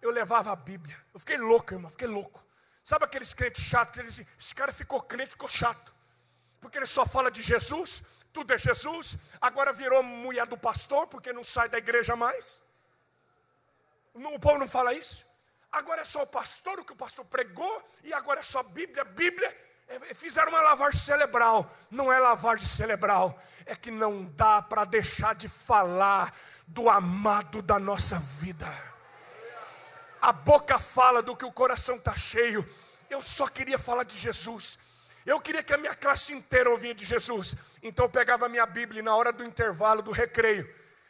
Eu 0.01 0.11
levava 0.11 0.51
a 0.51 0.55
Bíblia. 0.55 0.95
Eu 1.13 1.19
fiquei 1.19 1.37
louco, 1.37 1.73
irmão, 1.73 1.89
fiquei 1.89 2.07
louco. 2.07 2.45
Sabe 2.83 3.05
aqueles 3.05 3.33
crentes 3.33 3.63
chatos 3.63 3.99
eles 3.99 4.15
dizem, 4.15 4.27
esse 4.39 4.53
cara 4.53 4.71
ficou 4.71 5.01
crente, 5.01 5.31
ficou 5.31 5.49
chato. 5.49 5.93
Porque 6.61 6.77
ele 6.77 6.85
só 6.85 7.05
fala 7.05 7.31
de 7.31 7.41
Jesus, 7.41 8.03
tudo 8.31 8.53
é 8.53 8.57
Jesus, 8.57 9.17
agora 9.41 9.73
virou 9.73 10.03
mulher 10.03 10.45
do 10.45 10.57
pastor, 10.57 11.07
porque 11.07 11.33
não 11.33 11.43
sai 11.43 11.67
da 11.69 11.77
igreja 11.77 12.15
mais. 12.15 12.61
O 14.13 14.39
povo 14.39 14.57
não 14.57 14.67
fala 14.67 14.93
isso. 14.93 15.25
Agora 15.71 16.01
é 16.01 16.05
só 16.05 16.23
o 16.23 16.27
pastor, 16.27 16.79
o 16.79 16.85
que 16.85 16.93
o 16.93 16.95
pastor 16.95 17.25
pregou, 17.25 17.83
e 18.03 18.13
agora 18.13 18.39
é 18.39 18.43
só 18.43 18.63
Bíblia, 18.63 19.03
Bíblia. 19.03 19.69
É, 19.87 20.13
fizeram 20.13 20.49
uma 20.49 20.61
lavagem 20.61 20.99
cerebral. 20.99 21.69
Não 21.89 22.11
é 22.11 22.19
lavagem 22.19 22.65
cerebral, 22.65 23.39
é 23.65 23.75
que 23.75 23.89
não 23.89 24.25
dá 24.25 24.61
para 24.61 24.85
deixar 24.85 25.35
de 25.35 25.47
falar 25.47 26.33
do 26.67 26.89
amado 26.89 27.61
da 27.61 27.79
nossa 27.79 28.19
vida. 28.19 28.67
A 30.21 30.31
boca 30.31 30.77
fala 30.77 31.21
do 31.21 31.35
que 31.35 31.45
o 31.45 31.51
coração 31.51 31.95
está 31.95 32.15
cheio. 32.15 32.67
Eu 33.09 33.21
só 33.21 33.47
queria 33.47 33.79
falar 33.79 34.03
de 34.03 34.17
Jesus. 34.17 34.77
Eu 35.25 35.39
queria 35.39 35.63
que 35.63 35.73
a 35.73 35.77
minha 35.77 35.93
classe 35.93 36.33
inteira 36.33 36.69
ouvia 36.69 36.93
de 36.93 37.05
Jesus. 37.05 37.55
Então 37.83 38.05
eu 38.05 38.09
pegava 38.09 38.45
a 38.45 38.49
minha 38.49 38.65
Bíblia 38.65 38.99
e 38.99 39.03
na 39.03 39.15
hora 39.15 39.31
do 39.31 39.43
intervalo, 39.43 40.01
do 40.01 40.11
recreio, 40.11 40.67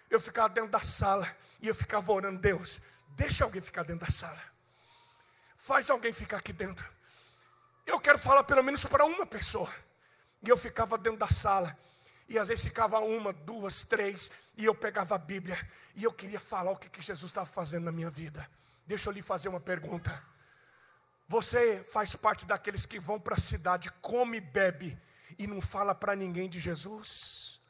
eu 0.09 0.19
ficava 0.19 0.49
dentro 0.49 0.71
da 0.71 0.81
sala 0.81 1.27
e 1.61 1.67
eu 1.67 1.75
ficava 1.75 2.11
orando, 2.11 2.39
Deus, 2.39 2.81
deixa 3.09 3.43
alguém 3.43 3.61
ficar 3.61 3.83
dentro 3.83 4.05
da 4.05 4.11
sala. 4.11 4.41
Faz 5.55 5.89
alguém 5.89 6.11
ficar 6.11 6.37
aqui 6.37 6.51
dentro. 6.51 6.87
Eu 7.85 7.99
quero 7.99 8.17
falar 8.17 8.43
pelo 8.43 8.63
menos 8.63 8.83
para 8.85 9.05
uma 9.05 9.25
pessoa. 9.25 9.71
E 10.41 10.49
eu 10.49 10.57
ficava 10.57 10.97
dentro 10.97 11.19
da 11.19 11.27
sala. 11.27 11.77
E 12.27 12.37
às 12.37 12.47
vezes 12.47 12.63
ficava 12.63 12.99
uma, 12.99 13.33
duas, 13.33 13.83
três. 13.83 14.31
E 14.57 14.65
eu 14.65 14.73
pegava 14.73 15.15
a 15.15 15.17
Bíblia. 15.17 15.57
E 15.95 16.03
eu 16.03 16.13
queria 16.13 16.39
falar 16.39 16.71
o 16.71 16.75
que, 16.75 16.89
que 16.89 17.01
Jesus 17.01 17.29
estava 17.29 17.47
fazendo 17.47 17.85
na 17.85 17.91
minha 17.91 18.09
vida. 18.09 18.49
Deixa 18.85 19.09
eu 19.09 19.13
lhe 19.13 19.21
fazer 19.21 19.49
uma 19.49 19.59
pergunta. 19.59 20.23
Você 21.29 21.83
faz 21.83 22.15
parte 22.15 22.43
daqueles 22.47 22.87
que 22.87 22.99
vão 22.99 23.19
para 23.19 23.35
a 23.35 23.39
cidade, 23.39 23.91
come 24.01 24.41
bebe 24.41 24.99
e 25.37 25.45
não 25.45 25.61
fala 25.61 25.93
para 25.93 26.15
ninguém 26.15 26.49
de 26.49 26.59
Jesus? 26.59 27.61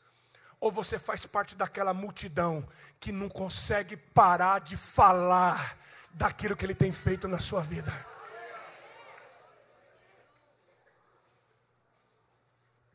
Ou 0.61 0.71
você 0.71 0.97
faz 0.97 1.25
parte 1.25 1.55
daquela 1.55 1.93
multidão 1.93 2.65
que 3.01 3.11
não 3.11 3.27
consegue 3.27 3.97
parar 3.97 4.59
de 4.59 4.77
falar 4.77 5.77
daquilo 6.11 6.55
que 6.55 6.65
ele 6.65 6.73
tem 6.73 6.93
feito 6.93 7.27
na 7.27 7.37
sua 7.37 7.59
vida? 7.59 7.91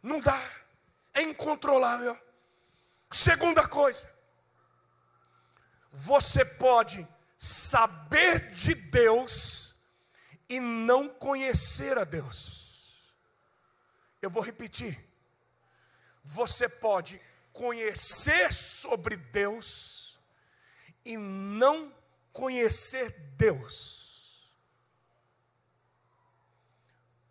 Não 0.03 0.19
dá, 0.19 0.43
é 1.13 1.21
incontrolável. 1.21 2.19
Segunda 3.11 3.69
coisa, 3.69 4.11
você 5.93 6.43
pode 6.43 7.07
saber 7.37 8.51
de 8.53 8.75
Deus 8.75 9.64
e 10.49 10.61
não 10.61 11.09
conhecer 11.09 11.99
a 11.99 12.05
Deus. 12.05 13.03
Eu 14.21 14.31
vou 14.31 14.43
repetir. 14.43 15.05
Você 16.23 16.69
pode 16.69 17.21
conhecer 17.53 18.53
sobre 18.53 19.17
Deus 19.17 20.19
e 21.05 21.17
não 21.17 21.93
conhecer 22.33 23.11
Deus. 23.37 24.51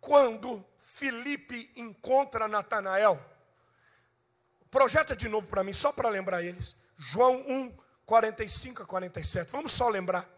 Quando 0.00 0.64
Felipe 0.78 1.70
encontra 1.76 2.46
Natanael, 2.46 3.20
projeta 4.70 5.16
de 5.16 5.28
novo 5.28 5.48
para 5.48 5.64
mim, 5.64 5.72
só 5.72 5.92
para 5.92 6.08
lembrar 6.08 6.42
eles. 6.42 6.76
João 6.96 7.36
1, 7.48 7.76
45 8.06 8.82
a 8.82 8.86
47. 8.86 9.50
Vamos 9.50 9.72
só 9.72 9.88
lembrar. 9.88 10.28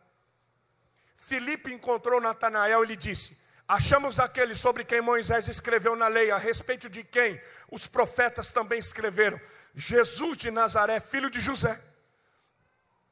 Filipe 1.17 1.73
encontrou 1.73 2.21
Natanael 2.21 2.85
e 2.85 2.89
lhe 2.89 2.97
disse: 2.97 3.39
Achamos 3.67 4.21
aquele 4.21 4.55
sobre 4.55 4.85
quem 4.85 5.01
Moisés 5.01 5.49
escreveu 5.49 5.97
na 5.97 6.07
lei, 6.07 6.31
a 6.31 6.39
respeito 6.39 6.89
de 6.89 7.03
quem 7.03 7.41
os 7.69 7.89
profetas 7.89 8.53
também 8.53 8.79
escreveram, 8.79 9.41
Jesus 9.75 10.37
de 10.37 10.51
Nazaré, 10.51 11.01
filho 11.01 11.29
de 11.29 11.41
José. 11.41 11.81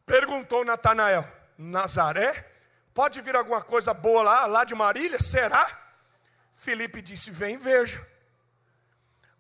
Perguntou 0.07 0.65
Natanael: 0.65 1.27
Nazaré? 1.59 2.53
Pode 2.93 3.21
vir 3.21 3.35
alguma 3.35 3.61
coisa 3.61 3.93
boa 3.93 4.23
lá, 4.23 4.47
lá 4.47 4.65
de 4.65 4.75
Marília? 4.75 5.19
Será? 5.21 5.67
Filipe 6.53 7.03
disse: 7.03 7.31
Vem, 7.31 7.57
veja. 7.57 8.07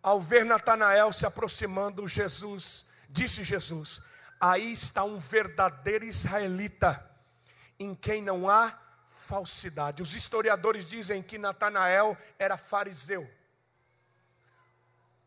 Ao 0.03 0.20
ver 0.20 0.44
Natanael 0.44 1.12
se 1.12 1.24
aproximando, 1.24 2.09
Jesus, 2.09 2.87
disse 3.09 3.44
Jesus: 3.44 4.03
Aí 4.40 4.72
está 4.72 5.05
um 5.05 5.18
verdadeiro 5.18 6.05
israelita, 6.05 7.13
em 7.79 7.95
quem 7.95 8.23
não 8.23 8.49
há 8.49 8.79
falsidade. 9.07 10.03
Os 10.03 10.15
historiadores 10.15 10.87
dizem 10.87 11.23
que 11.23 11.39
Natanael 11.39 12.17
era 12.39 12.57
fariseu. 12.57 13.29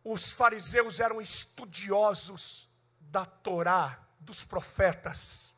Os 0.04 0.32
fariseus 0.34 1.00
eram 1.00 1.22
estudiosos 1.22 2.68
da 3.00 3.26
Torá, 3.26 4.00
dos 4.20 4.44
profetas, 4.44 5.56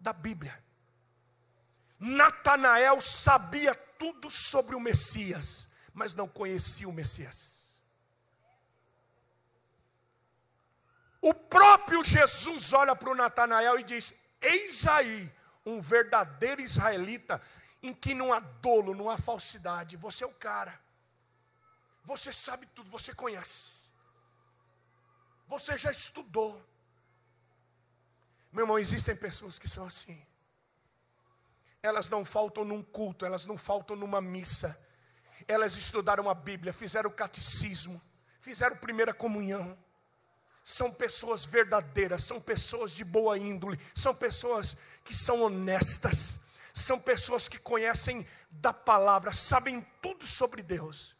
da 0.00 0.12
Bíblia. 0.12 0.62
Natanael 1.98 3.00
sabia 3.00 3.74
tudo 3.74 4.30
sobre 4.30 4.76
o 4.76 4.80
Messias, 4.80 5.68
mas 5.92 6.14
não 6.14 6.28
conhecia 6.28 6.88
o 6.88 6.92
Messias. 6.92 7.82
O 11.20 11.34
próprio 11.34 12.04
Jesus 12.04 12.72
olha 12.72 12.94
para 12.94 13.10
o 13.10 13.14
Natanael 13.14 13.80
e 13.80 13.82
diz: 13.82 14.14
Eis 14.40 14.86
aí 14.86 15.30
um 15.68 15.80
verdadeiro 15.80 16.60
israelita 16.60 17.40
em 17.82 17.92
que 17.92 18.14
não 18.14 18.32
há 18.32 18.40
dolo, 18.40 18.94
não 18.94 19.10
há 19.10 19.18
falsidade. 19.18 19.96
Você 19.96 20.24
é 20.24 20.26
o 20.26 20.32
cara. 20.32 20.78
Você 22.04 22.32
sabe 22.32 22.66
tudo, 22.74 22.90
você 22.90 23.14
conhece. 23.14 23.92
Você 25.46 25.76
já 25.76 25.90
estudou. 25.90 26.62
Meu 28.50 28.64
irmão, 28.64 28.78
existem 28.78 29.14
pessoas 29.14 29.58
que 29.58 29.68
são 29.68 29.86
assim. 29.86 30.20
Elas 31.82 32.08
não 32.08 32.24
faltam 32.24 32.64
num 32.64 32.82
culto, 32.82 33.24
elas 33.24 33.46
não 33.46 33.56
faltam 33.56 33.94
numa 33.94 34.20
missa. 34.20 34.78
Elas 35.46 35.76
estudaram 35.76 36.28
a 36.28 36.34
Bíblia, 36.34 36.72
fizeram 36.72 37.10
o 37.10 37.12
catecismo, 37.12 38.00
fizeram 38.40 38.76
primeira 38.76 39.14
comunhão 39.14 39.78
são 40.68 40.92
pessoas 40.92 41.46
verdadeiras, 41.46 42.24
são 42.24 42.38
pessoas 42.38 42.92
de 42.92 43.02
boa 43.02 43.38
índole, 43.38 43.80
são 43.94 44.14
pessoas 44.14 44.76
que 45.02 45.14
são 45.14 45.40
honestas, 45.40 46.40
são 46.74 47.00
pessoas 47.00 47.48
que 47.48 47.58
conhecem 47.58 48.26
da 48.50 48.70
palavra, 48.70 49.32
sabem 49.32 49.80
tudo 50.02 50.26
sobre 50.26 50.62
Deus, 50.62 51.16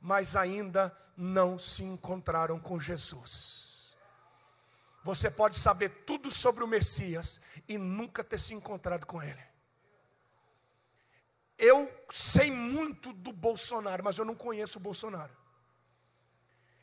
mas 0.00 0.36
ainda 0.36 0.96
não 1.16 1.58
se 1.58 1.82
encontraram 1.82 2.60
com 2.60 2.78
Jesus. 2.78 3.96
Você 5.02 5.28
pode 5.28 5.56
saber 5.56 6.04
tudo 6.06 6.30
sobre 6.30 6.62
o 6.62 6.68
Messias 6.68 7.40
e 7.66 7.76
nunca 7.76 8.22
ter 8.22 8.38
se 8.38 8.54
encontrado 8.54 9.04
com 9.04 9.20
Ele. 9.20 9.42
Eu 11.58 11.92
sei 12.08 12.52
muito 12.52 13.12
do 13.12 13.32
Bolsonaro, 13.32 14.04
mas 14.04 14.16
eu 14.16 14.24
não 14.24 14.36
conheço 14.36 14.78
o 14.78 14.82
Bolsonaro. 14.82 15.41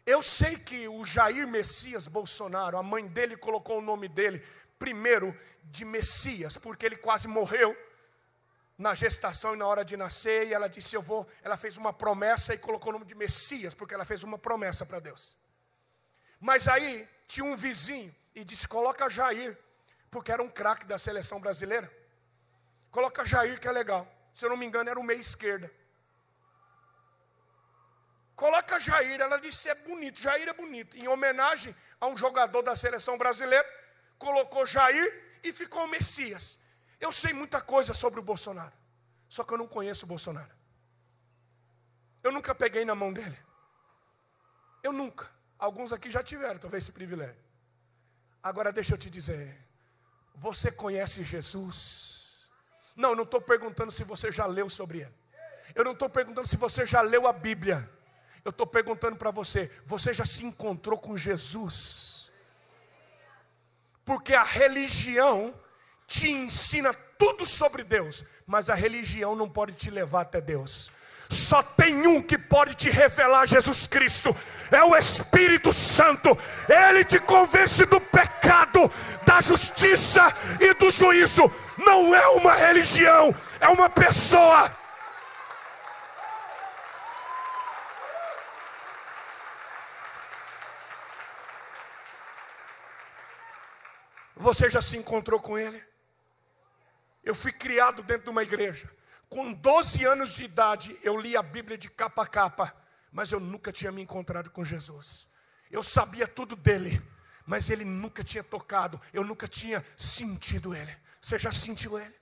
Eu 0.09 0.23
sei 0.23 0.57
que 0.57 0.87
o 0.87 1.05
Jair 1.05 1.47
Messias 1.47 2.07
Bolsonaro, 2.07 2.75
a 2.79 2.81
mãe 2.81 3.05
dele 3.05 3.37
colocou 3.37 3.77
o 3.77 3.81
nome 3.81 4.07
dele 4.07 4.43
primeiro 4.79 5.37
de 5.65 5.85
Messias, 5.85 6.57
porque 6.57 6.83
ele 6.83 6.95
quase 6.95 7.27
morreu 7.27 7.77
na 8.75 8.95
gestação 8.95 9.53
e 9.53 9.57
na 9.57 9.67
hora 9.67 9.85
de 9.85 9.95
nascer, 9.95 10.47
e 10.47 10.53
ela 10.55 10.67
disse: 10.67 10.95
Eu 10.95 11.03
vou. 11.03 11.29
Ela 11.43 11.55
fez 11.55 11.77
uma 11.77 11.93
promessa 11.93 12.55
e 12.55 12.57
colocou 12.57 12.89
o 12.89 12.93
nome 12.93 13.05
de 13.05 13.13
Messias, 13.13 13.75
porque 13.75 13.93
ela 13.93 14.03
fez 14.03 14.23
uma 14.23 14.39
promessa 14.39 14.83
para 14.83 14.99
Deus. 14.99 15.37
Mas 16.39 16.67
aí 16.67 17.07
tinha 17.27 17.45
um 17.45 17.55
vizinho 17.55 18.11
e 18.33 18.43
disse: 18.43 18.67
Coloca 18.67 19.07
Jair, 19.11 19.55
porque 20.09 20.31
era 20.31 20.41
um 20.41 20.49
craque 20.49 20.87
da 20.87 20.97
seleção 20.97 21.39
brasileira. 21.39 21.87
Coloca 22.89 23.23
Jair, 23.23 23.59
que 23.59 23.67
é 23.67 23.71
legal. 23.71 24.11
Se 24.33 24.43
eu 24.43 24.49
não 24.49 24.57
me 24.57 24.65
engano, 24.65 24.89
era 24.89 24.99
o 24.99 25.03
meia 25.03 25.19
esquerda. 25.19 25.71
Coloca 28.39 28.79
Jair, 28.79 29.19
ela 29.19 29.35
disse 29.35 29.67
é 29.67 29.75
bonito, 29.75 30.21
Jair 30.21 30.47
é 30.47 30.53
bonito. 30.53 30.95
Em 30.95 31.09
homenagem 31.09 31.75
a 31.99 32.07
um 32.07 32.15
jogador 32.15 32.61
da 32.61 32.73
seleção 32.73 33.17
brasileira, 33.17 33.67
colocou 34.17 34.65
Jair 34.65 35.39
e 35.43 35.51
ficou 35.51 35.83
o 35.83 35.89
Messias. 35.89 36.57
Eu 37.01 37.11
sei 37.11 37.33
muita 37.33 37.59
coisa 37.59 37.93
sobre 37.93 38.21
o 38.21 38.23
Bolsonaro, 38.23 38.71
só 39.27 39.43
que 39.43 39.53
eu 39.53 39.57
não 39.57 39.67
conheço 39.67 40.05
o 40.05 40.07
Bolsonaro. 40.07 40.49
Eu 42.23 42.31
nunca 42.31 42.55
peguei 42.55 42.85
na 42.85 42.95
mão 42.95 43.11
dele. 43.11 43.37
Eu 44.81 44.93
nunca. 44.93 45.29
Alguns 45.57 45.91
aqui 45.91 46.09
já 46.09 46.23
tiveram, 46.23 46.59
talvez, 46.59 46.85
esse 46.85 46.93
privilégio. 46.93 47.43
Agora 48.41 48.71
deixa 48.71 48.93
eu 48.93 48.97
te 48.97 49.09
dizer. 49.09 49.53
Você 50.35 50.71
conhece 50.71 51.25
Jesus? 51.25 52.47
Não, 52.95 53.15
não 53.15 53.25
estou 53.25 53.41
perguntando 53.41 53.91
se 53.91 54.05
você 54.05 54.31
já 54.31 54.45
leu 54.45 54.69
sobre 54.69 54.99
ele. 54.99 55.15
Eu 55.75 55.83
não 55.83 55.91
estou 55.91 56.09
perguntando 56.09 56.47
se 56.47 56.55
você 56.55 56.85
já 56.85 57.01
leu 57.01 57.27
a 57.27 57.33
Bíblia. 57.33 57.98
Eu 58.43 58.49
estou 58.49 58.67
perguntando 58.67 59.15
para 59.15 59.31
você: 59.31 59.71
você 59.85 60.13
já 60.13 60.25
se 60.25 60.45
encontrou 60.45 60.97
com 60.97 61.17
Jesus? 61.17 62.31
Porque 64.05 64.33
a 64.33 64.43
religião 64.43 65.53
te 66.07 66.31
ensina 66.31 66.93
tudo 67.17 67.45
sobre 67.45 67.83
Deus, 67.83 68.25
mas 68.47 68.69
a 68.69 68.73
religião 68.73 69.35
não 69.35 69.47
pode 69.47 69.73
te 69.73 69.91
levar 69.91 70.21
até 70.21 70.41
Deus. 70.41 70.91
Só 71.29 71.61
tem 71.61 72.07
um 72.07 72.19
que 72.23 72.39
pode 72.39 72.73
te 72.73 72.89
revelar 72.89 73.45
Jesus 73.45 73.85
Cristo, 73.85 74.35
é 74.71 74.83
o 74.83 74.95
Espírito 74.95 75.71
Santo. 75.71 76.35
Ele 76.67 77.05
te 77.05 77.19
convence 77.19 77.85
do 77.85 78.01
pecado, 78.01 78.91
da 79.23 79.39
justiça 79.39 80.33
e 80.59 80.73
do 80.73 80.89
juízo. 80.89 81.43
Não 81.77 82.15
é 82.15 82.27
uma 82.29 82.55
religião, 82.55 83.33
é 83.59 83.67
uma 83.67 83.87
pessoa. 83.87 84.78
Você 94.39 94.69
já 94.69 94.81
se 94.81 94.95
encontrou 94.95 95.37
com 95.41 95.57
Ele? 95.57 95.83
Eu 97.21 97.35
fui 97.35 97.51
criado 97.51 98.01
dentro 98.01 98.23
de 98.23 98.29
uma 98.29 98.41
igreja. 98.41 98.89
Com 99.27 99.51
12 99.51 100.05
anos 100.05 100.33
de 100.33 100.45
idade, 100.45 100.97
eu 101.03 101.19
li 101.19 101.35
a 101.35 101.43
Bíblia 101.43 101.77
de 101.77 101.89
capa 101.89 102.23
a 102.23 102.27
capa, 102.27 102.73
mas 103.11 103.33
eu 103.33 103.39
nunca 103.41 103.69
tinha 103.69 103.91
me 103.91 104.01
encontrado 104.01 104.49
com 104.49 104.63
Jesus. 104.63 105.27
Eu 105.69 105.83
sabia 105.83 106.25
tudo 106.25 106.55
dele, 106.55 107.05
mas 107.45 107.69
ele 107.69 107.83
nunca 107.83 108.23
tinha 108.23 108.41
tocado, 108.41 108.97
eu 109.11 109.25
nunca 109.25 109.45
tinha 109.45 109.85
sentido 109.97 110.73
ele. 110.73 110.97
Você 111.19 111.37
já 111.37 111.51
sentiu 111.51 111.99
ele? 111.99 112.15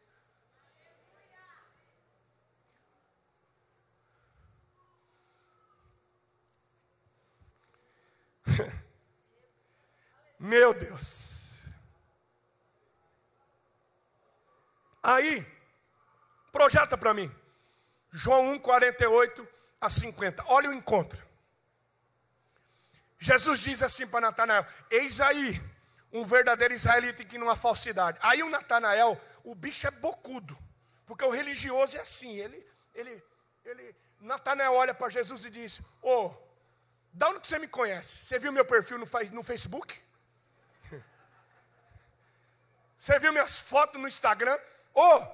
Meu 10.40 10.74
Deus. 10.74 11.47
Aí, 15.08 15.46
Projeta 16.52 16.98
para 16.98 17.14
mim. 17.14 17.32
João 18.12 18.50
1, 18.54 18.60
48 18.60 19.48
a 19.80 19.90
50. 19.90 20.44
Olha 20.48 20.72
o 20.72 20.74
encontro. 20.74 21.24
Jesus 23.20 23.60
diz 23.60 23.84
assim 23.84 24.08
para 24.08 24.22
Natanael: 24.22 24.66
Eis 24.90 25.22
aí 25.22 25.62
um 26.12 26.26
verdadeiro 26.26 26.74
israelita 26.74 27.24
que 27.24 27.38
há 27.38 27.56
falsidade. 27.56 28.18
Aí 28.24 28.42
o 28.42 28.50
Natanael, 28.50 29.22
o 29.44 29.54
bicho 29.54 29.86
é 29.86 29.92
bocudo, 29.92 30.58
porque 31.06 31.24
o 31.24 31.30
religioso 31.30 31.98
é 31.98 32.02
assim. 32.02 32.36
Ele, 32.40 32.66
ele, 32.96 33.24
ele. 33.64 33.96
Natanael 34.20 34.74
olha 34.74 34.96
para 34.96 35.10
Jesus 35.10 35.46
e 35.46 35.52
diz: 35.52 35.80
Ô, 36.02 36.26
oh, 36.26 36.36
da 37.14 37.30
onde 37.30 37.42
que 37.42 37.48
você 37.48 37.60
me 37.60 37.68
conhece? 37.68 38.26
Você 38.26 38.40
viu 38.40 38.52
meu 38.52 38.66
perfil 38.66 38.98
no, 38.98 39.06
no 39.32 39.44
Facebook? 39.44 39.96
Você 42.98 43.20
viu 43.20 43.32
minhas 43.32 43.60
fotos 43.60 44.02
no 44.02 44.08
Instagram? 44.08 44.58
Ô, 44.98 45.00
oh, 45.00 45.28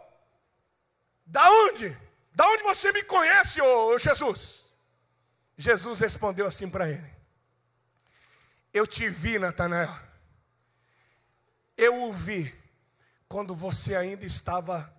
da 1.25 1.49
onde? 1.49 1.97
Da 2.35 2.45
onde 2.45 2.63
você 2.63 2.91
me 2.91 3.01
conhece, 3.01 3.61
ô 3.61 3.97
Jesus? 3.97 4.75
Jesus 5.57 6.01
respondeu 6.01 6.45
assim 6.45 6.69
para 6.69 6.89
ele: 6.89 7.15
Eu 8.73 8.85
te 8.85 9.07
vi, 9.07 9.39
Natanael. 9.39 9.89
Eu 11.77 12.03
o 12.03 12.11
vi 12.11 12.53
quando 13.29 13.55
você 13.55 13.95
ainda 13.95 14.25
estava 14.25 14.93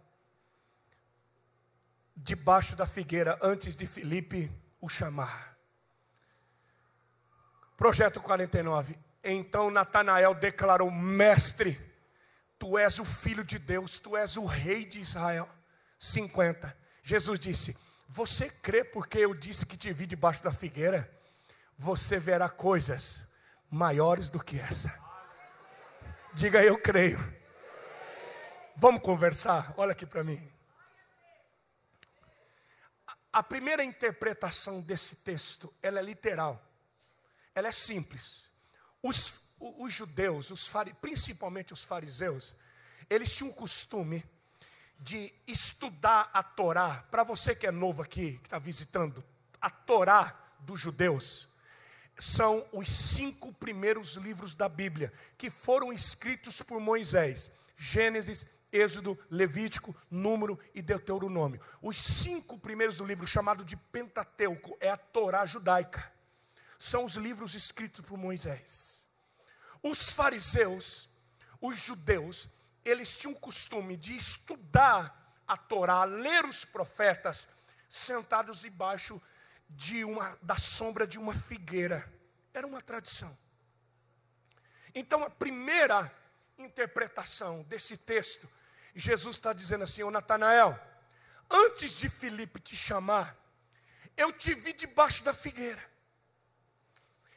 debaixo 2.16 2.74
da 2.74 2.86
figueira 2.86 3.38
antes 3.42 3.76
de 3.76 3.86
Filipe 3.86 4.50
o 4.80 4.88
chamar. 4.88 5.58
Projeto 7.76 8.18
49. 8.18 8.98
Então 9.22 9.70
Natanael 9.70 10.34
declarou: 10.34 10.90
Mestre, 10.90 11.78
tu 12.64 12.78
és 12.78 12.98
o 12.98 13.04
filho 13.04 13.44
de 13.44 13.58
Deus, 13.58 13.98
tu 13.98 14.16
és 14.16 14.38
o 14.38 14.46
rei 14.46 14.86
de 14.86 14.98
Israel. 14.98 15.46
50. 15.98 16.74
Jesus 17.02 17.38
disse: 17.38 17.76
Você 18.08 18.48
crê 18.48 18.82
porque 18.82 19.18
eu 19.18 19.34
disse 19.34 19.66
que 19.66 19.76
te 19.76 19.92
vi 19.92 20.06
debaixo 20.06 20.42
da 20.42 20.50
figueira? 20.50 21.06
Você 21.76 22.18
verá 22.18 22.48
coisas 22.48 23.28
maiores 23.70 24.30
do 24.30 24.42
que 24.42 24.58
essa. 24.58 24.90
Diga 26.32 26.64
eu 26.64 26.80
creio. 26.80 27.18
Vamos 28.76 29.02
conversar? 29.02 29.74
Olha 29.76 29.92
aqui 29.92 30.06
para 30.06 30.24
mim. 30.24 30.50
A 33.30 33.42
primeira 33.42 33.84
interpretação 33.84 34.80
desse 34.80 35.16
texto, 35.16 35.70
ela 35.82 35.98
é 35.98 36.02
literal. 36.02 36.64
Ela 37.54 37.68
é 37.68 37.72
simples. 37.72 38.48
Os, 39.02 39.43
os 39.78 39.92
judeus, 39.92 40.50
os, 40.50 40.72
principalmente 41.00 41.72
os 41.72 41.84
fariseus, 41.84 42.54
eles 43.08 43.34
tinham 43.34 43.50
o 43.50 43.54
costume 43.54 44.24
de 44.98 45.32
estudar 45.46 46.30
a 46.32 46.42
Torá, 46.42 47.04
para 47.10 47.24
você 47.24 47.54
que 47.54 47.66
é 47.66 47.70
novo 47.70 48.02
aqui, 48.02 48.38
que 48.38 48.46
está 48.46 48.58
visitando, 48.58 49.22
a 49.60 49.70
Torá 49.70 50.38
dos 50.60 50.80
judeus, 50.80 51.48
são 52.18 52.64
os 52.72 52.88
cinco 52.88 53.52
primeiros 53.52 54.14
livros 54.14 54.54
da 54.54 54.68
Bíblia, 54.68 55.12
que 55.36 55.50
foram 55.50 55.92
escritos 55.92 56.62
por 56.62 56.80
Moisés: 56.80 57.50
Gênesis, 57.76 58.46
Êxodo, 58.72 59.18
Levítico, 59.30 59.94
Número 60.10 60.58
e 60.74 60.80
Deuteronômio. 60.80 61.60
Os 61.82 61.96
cinco 61.96 62.58
primeiros 62.58 62.96
do 62.96 63.04
livro, 63.04 63.26
chamado 63.26 63.64
de 63.64 63.76
Pentateuco, 63.76 64.76
é 64.80 64.90
a 64.90 64.96
Torá 64.96 65.44
judaica. 65.44 66.12
São 66.78 67.04
os 67.04 67.14
livros 67.14 67.54
escritos 67.54 68.04
por 68.04 68.18
Moisés. 68.18 69.03
Os 69.84 70.08
fariseus, 70.08 71.10
os 71.60 71.78
judeus, 71.78 72.48
eles 72.82 73.18
tinham 73.18 73.34
o 73.34 73.38
costume 73.38 73.98
de 73.98 74.16
estudar 74.16 75.42
a 75.46 75.58
Torá, 75.58 76.04
ler 76.04 76.46
os 76.46 76.64
profetas, 76.64 77.46
sentados 77.86 78.62
debaixo 78.62 79.20
de 79.68 80.02
uma, 80.02 80.38
da 80.40 80.56
sombra 80.56 81.06
de 81.06 81.18
uma 81.18 81.34
figueira. 81.34 82.10
Era 82.54 82.66
uma 82.66 82.80
tradição. 82.80 83.36
Então, 84.94 85.22
a 85.22 85.28
primeira 85.28 86.10
interpretação 86.56 87.62
desse 87.64 87.98
texto, 87.98 88.48
Jesus 88.94 89.36
está 89.36 89.52
dizendo 89.52 89.84
assim: 89.84 90.02
Ô 90.02 90.10
Natanael, 90.10 90.80
antes 91.50 91.92
de 91.98 92.08
Filipe 92.08 92.58
te 92.58 92.74
chamar, 92.74 93.36
eu 94.16 94.32
te 94.32 94.54
vi 94.54 94.72
debaixo 94.72 95.22
da 95.24 95.34
figueira. 95.34 95.92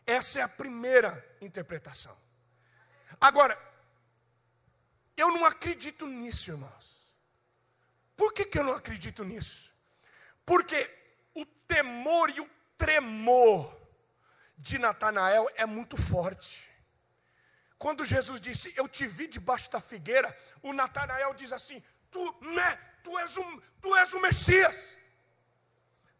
Essa 0.05 0.39
é 0.39 0.43
a 0.43 0.47
primeira 0.47 1.37
interpretação. 1.41 2.26
Agora, 3.19 3.57
eu 5.15 5.31
não 5.31 5.45
acredito 5.45 6.05
nisso, 6.05 6.51
irmãos. 6.51 6.97
Por 8.15 8.33
que, 8.33 8.45
que 8.45 8.59
eu 8.59 8.63
não 8.63 8.73
acredito 8.73 9.23
nisso? 9.23 9.73
Porque 10.45 10.89
o 11.33 11.45
temor 11.45 12.29
e 12.29 12.39
o 12.39 12.49
tremor 12.77 13.75
de 14.57 14.77
Natanael 14.77 15.49
é 15.55 15.65
muito 15.65 15.97
forte. 15.97 16.67
Quando 17.77 18.05
Jesus 18.05 18.41
disse, 18.41 18.73
Eu 18.75 18.87
te 18.87 19.05
vi 19.05 19.27
debaixo 19.27 19.69
da 19.71 19.79
figueira, 19.79 20.35
o 20.63 20.73
Natanael 20.73 21.33
diz 21.33 21.51
assim: 21.51 21.83
Tu, 22.09 22.37
né, 22.41 22.75
tu, 23.03 23.17
és, 23.19 23.37
um, 23.37 23.61
tu 23.81 23.95
és 23.95 24.13
o 24.13 24.21
Messias, 24.21 24.97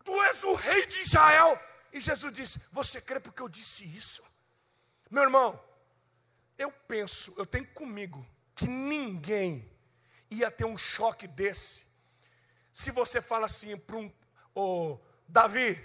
tu 0.04 0.24
és 0.24 0.44
o 0.44 0.54
rei 0.54 0.86
de 0.86 1.00
Israel. 1.00 1.60
E 1.92 2.00
Jesus 2.00 2.32
disse: 2.32 2.62
Você 2.72 3.02
crê 3.02 3.20
porque 3.20 3.42
eu 3.42 3.50
disse 3.50 3.84
isso? 3.86 4.24
Meu 5.10 5.24
irmão, 5.24 5.60
eu 6.58 6.72
penso, 6.72 7.34
eu 7.38 7.46
tenho 7.46 7.68
comigo 7.68 8.26
que 8.56 8.68
ninguém 8.68 9.70
ia 10.30 10.50
ter 10.50 10.66
um 10.66 10.78
choque 10.78 11.28
desse. 11.28 11.86
Se 12.74 12.92
você 12.92 13.22
fala 13.22 13.46
assim 13.46 13.78
para 13.78 13.98
um, 13.98 14.12
oh, 14.54 14.98
Davi, 15.28 15.84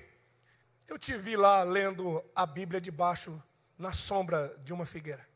eu 0.89 0.99
te 0.99 1.17
vi 1.17 1.37
lá 1.37 1.63
lendo 1.63 2.25
a 2.35 2.45
Bíblia 2.47 2.81
debaixo, 2.81 3.43
na 3.79 3.93
sombra 3.93 4.57
de 4.65 4.73
uma 4.73 4.87
figueira. 4.87 5.27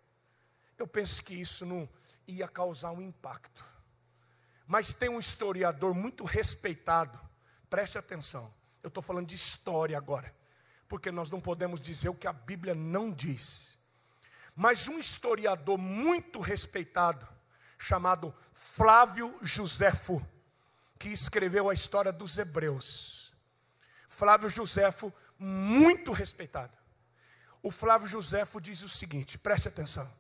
Eu 0.79 0.87
penso 0.87 1.23
que 1.23 1.35
isso 1.35 1.65
não 1.65 1.89
ia 2.27 2.47
causar 2.47 2.93
um 2.93 3.01
impacto. 3.01 3.65
Mas 4.67 4.93
tem 4.93 5.09
um 5.09 5.19
historiador 5.19 5.95
muito 5.95 6.25
respeitado, 6.25 7.19
preste 7.71 7.97
atenção, 7.99 8.53
eu 8.83 8.89
estou 8.89 9.03
falando 9.03 9.27
de 9.27 9.35
história 9.35 9.97
agora, 9.97 10.35
porque 10.89 11.11
nós 11.11 11.31
não 11.31 11.41
podemos 11.41 11.81
dizer 11.81 12.09
o 12.09 12.15
que 12.15 12.27
a 12.27 12.33
Bíblia 12.33 12.75
não 12.75 13.11
diz. 13.11 13.76
Mas 14.57 14.89
um 14.89 14.99
historiador 14.99 15.77
muito 15.77 16.41
respeitado, 16.41 17.29
chamado 17.79 18.35
Flávio 18.55 19.39
Josefo, 19.43 20.27
que 20.99 21.11
escreveu 21.11 21.69
a 21.69 21.75
história 21.75 22.11
dos 22.11 22.39
Hebreus. 22.39 23.35
Flávio 24.09 24.49
Josefo, 24.49 25.13
muito 25.39 26.11
respeitado. 26.11 26.75
o 27.63 27.71
Flávio 27.71 28.09
Joséfo 28.09 28.61
diz 28.61 28.81
o 28.83 28.89
seguinte: 28.89 29.37
preste 29.37 29.69
atenção. 29.69 30.11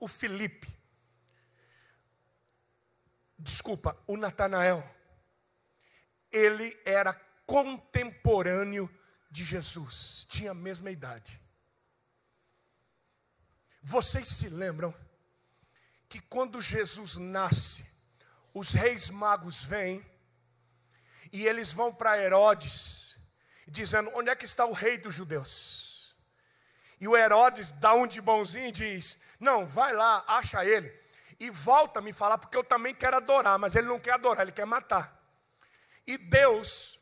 O 0.00 0.08
Felipe, 0.08 0.66
desculpa, 3.38 3.96
o 4.06 4.16
Natanael, 4.16 4.82
ele 6.32 6.76
era 6.84 7.14
contemporâneo 7.46 8.90
de 9.30 9.44
Jesus, 9.44 10.26
tinha 10.28 10.50
a 10.50 10.54
mesma 10.54 10.90
idade. 10.90 11.43
Vocês 13.86 14.26
se 14.26 14.48
lembram 14.48 14.94
que 16.08 16.18
quando 16.18 16.62
Jesus 16.62 17.16
nasce, 17.16 17.84
os 18.54 18.72
reis 18.72 19.10
magos 19.10 19.62
vêm 19.62 20.04
e 21.30 21.46
eles 21.46 21.70
vão 21.70 21.92
para 21.92 22.18
Herodes, 22.18 23.18
dizendo: 23.68 24.10
Onde 24.14 24.30
é 24.30 24.34
que 24.34 24.46
está 24.46 24.64
o 24.64 24.72
rei 24.72 24.96
dos 24.96 25.14
judeus? 25.14 26.16
E 26.98 27.06
o 27.06 27.14
Herodes 27.14 27.72
dá 27.72 27.92
um 27.92 28.06
de 28.06 28.22
bonzinho 28.22 28.68
e 28.68 28.72
diz: 28.72 29.20
Não, 29.38 29.66
vai 29.66 29.92
lá, 29.92 30.24
acha 30.26 30.64
ele 30.64 30.90
e 31.38 31.50
volta 31.50 31.98
a 31.98 32.02
me 32.02 32.14
falar, 32.14 32.38
porque 32.38 32.56
eu 32.56 32.64
também 32.64 32.94
quero 32.94 33.18
adorar, 33.18 33.58
mas 33.58 33.76
ele 33.76 33.86
não 33.86 34.00
quer 34.00 34.14
adorar, 34.14 34.44
ele 34.44 34.52
quer 34.52 34.64
matar. 34.64 35.14
E 36.06 36.16
Deus 36.16 36.98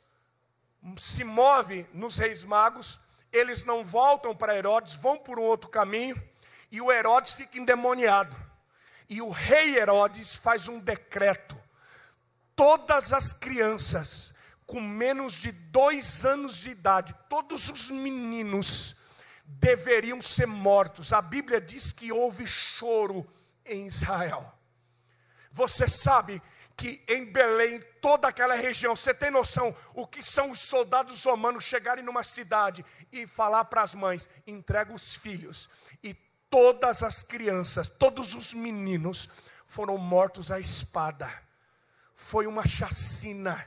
se 0.97 1.23
move 1.23 1.89
nos 1.95 2.19
reis 2.19 2.43
magos, 2.43 2.99
eles 3.31 3.65
não 3.65 3.85
voltam 3.85 4.35
para 4.35 4.57
Herodes, 4.57 4.97
vão 4.97 5.17
por 5.17 5.39
um 5.39 5.43
outro 5.43 5.71
caminho, 5.71 6.21
e 6.73 6.81
o 6.81 6.91
Herodes 6.91 7.35
fica 7.35 7.59
endemoniado. 7.59 8.35
E 9.09 9.21
o 9.21 9.29
rei 9.29 9.77
Herodes 9.77 10.35
faz 10.35 10.67
um 10.67 10.81
decreto: 10.81 11.61
todas 12.57 13.13
as 13.13 13.33
crianças 13.33 14.33
com 14.67 14.81
menos 14.81 15.35
de 15.35 15.53
dois 15.53 16.25
anos 16.25 16.57
de 16.57 16.71
idade, 16.71 17.15
todos 17.29 17.69
os 17.69 17.91
meninos, 17.91 19.03
deveriam 19.45 20.19
ser 20.19 20.47
mortos. 20.47 21.13
A 21.13 21.21
Bíblia 21.21 21.61
diz 21.61 21.93
que 21.93 22.11
houve 22.11 22.47
choro 22.47 23.29
em 23.67 23.87
Israel. 23.87 24.51
Você 25.51 25.87
sabe 25.87 26.41
que 26.75 27.05
em 27.07 27.27
Belém, 27.27 27.81
toda 28.01 28.29
aquela 28.29 28.55
região, 28.55 28.97
você 28.97 29.13
tem 29.13 29.31
noção 29.31 29.77
o 29.95 30.07
que 30.07 30.23
são 30.23 30.51
os 30.51 30.61
soldados 30.61 31.23
romanos 31.25 31.65
chegarem 31.65 32.03
numa 32.03 32.23
cidade 32.23 32.83
e 33.13 33.27
falar 33.27 33.67
para 33.67 33.83
as 33.83 33.95
mães: 33.95 34.27
entrega 34.47 34.95
os 34.95 35.15
filhos. 35.15 35.69
Todas 36.53 37.03
as 37.03 37.23
crianças, 37.23 37.87
todos 37.89 38.35
os 38.35 38.53
meninos 38.53 39.27
foram 39.65 39.97
mortos 39.97 40.51
à 40.51 40.61
espada. 40.61 41.27
Foi 42.13 42.47
uma 42.47 42.67
chacina. 42.67 43.67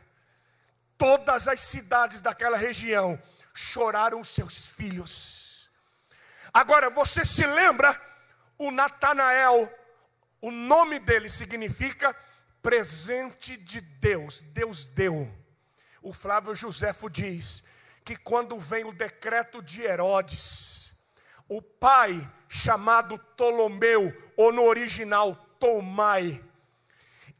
Todas 0.95 1.47
as 1.47 1.61
cidades 1.61 2.21
daquela 2.21 2.55
região 2.55 3.19
choraram 3.55 4.23
seus 4.23 4.67
filhos. 4.67 5.67
Agora, 6.53 6.91
você 6.91 7.25
se 7.25 7.43
lembra 7.43 7.99
o 8.55 8.69
Natanael, 8.69 9.67
o 10.39 10.51
nome 10.51 10.99
dele 10.99 11.27
significa 11.27 12.15
presente 12.61 13.57
de 13.57 13.81
Deus, 13.81 14.41
Deus 14.41 14.85
deu. 14.85 15.27
O 16.03 16.13
Flávio 16.13 16.53
Josefo 16.53 17.09
diz 17.09 17.63
que 18.03 18.15
quando 18.15 18.59
vem 18.59 18.85
o 18.85 18.93
decreto 18.93 19.59
de 19.59 19.81
Herodes, 19.81 20.94
o 21.47 21.62
pai 21.62 22.29
chamado 22.47 23.17
Ptolomeu, 23.17 24.13
ou 24.36 24.51
no 24.51 24.63
original 24.63 25.36
Tomai, 25.60 26.43